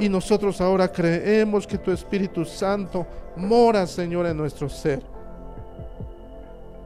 Y 0.00 0.08
nosotros 0.08 0.60
ahora 0.60 0.92
creemos 0.92 1.66
que 1.66 1.78
tu 1.78 1.90
Espíritu 1.90 2.44
Santo 2.44 3.04
mora, 3.36 3.84
Señor, 3.84 4.26
en 4.26 4.36
nuestro 4.36 4.68
ser 4.68 5.02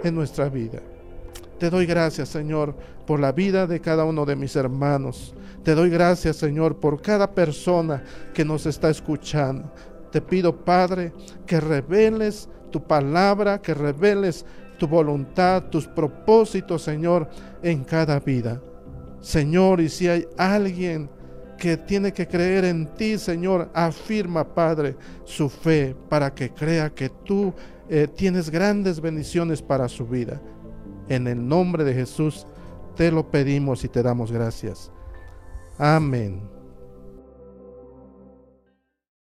en 0.02 0.14
nuestra 0.14 0.48
vida. 0.48 0.80
Te 1.58 1.70
doy 1.70 1.86
gracias, 1.86 2.28
Señor, 2.28 2.74
por 3.06 3.20
la 3.20 3.32
vida 3.32 3.66
de 3.66 3.80
cada 3.80 4.04
uno 4.04 4.24
de 4.24 4.36
mis 4.36 4.56
hermanos. 4.56 5.34
Te 5.62 5.74
doy 5.74 5.90
gracias, 5.90 6.36
Señor, 6.36 6.76
por 6.76 7.00
cada 7.00 7.30
persona 7.30 8.02
que 8.34 8.44
nos 8.44 8.66
está 8.66 8.90
escuchando. 8.90 9.70
Te 10.12 10.20
pido, 10.20 10.54
Padre, 10.54 11.12
que 11.46 11.58
reveles 11.58 12.48
tu 12.70 12.82
palabra, 12.82 13.60
que 13.60 13.72
reveles 13.72 14.44
tu 14.78 14.86
voluntad, 14.86 15.64
tus 15.70 15.86
propósitos, 15.86 16.82
Señor, 16.82 17.28
en 17.62 17.82
cada 17.82 18.20
vida. 18.20 18.60
Señor, 19.20 19.80
y 19.80 19.88
si 19.88 20.08
hay 20.08 20.26
alguien 20.36 21.08
que 21.56 21.76
tiene 21.76 22.12
que 22.12 22.26
creer 22.26 22.64
en 22.66 22.86
ti, 22.94 23.16
Señor, 23.16 23.70
afirma, 23.72 24.44
Padre, 24.54 24.96
su 25.24 25.48
fe 25.48 25.96
para 26.08 26.34
que 26.34 26.50
crea 26.50 26.90
que 26.90 27.08
tú 27.08 27.54
eh, 27.88 28.06
tienes 28.06 28.50
grandes 28.50 29.00
bendiciones 29.00 29.62
para 29.62 29.88
su 29.88 30.06
vida. 30.06 30.42
En 31.08 31.26
el 31.26 31.46
nombre 31.46 31.84
de 31.84 31.94
Jesús 31.94 32.46
te 32.96 33.10
lo 33.10 33.30
pedimos 33.30 33.84
y 33.84 33.88
te 33.88 34.02
damos 34.02 34.30
gracias. 34.30 34.90
Amén. 35.78 36.51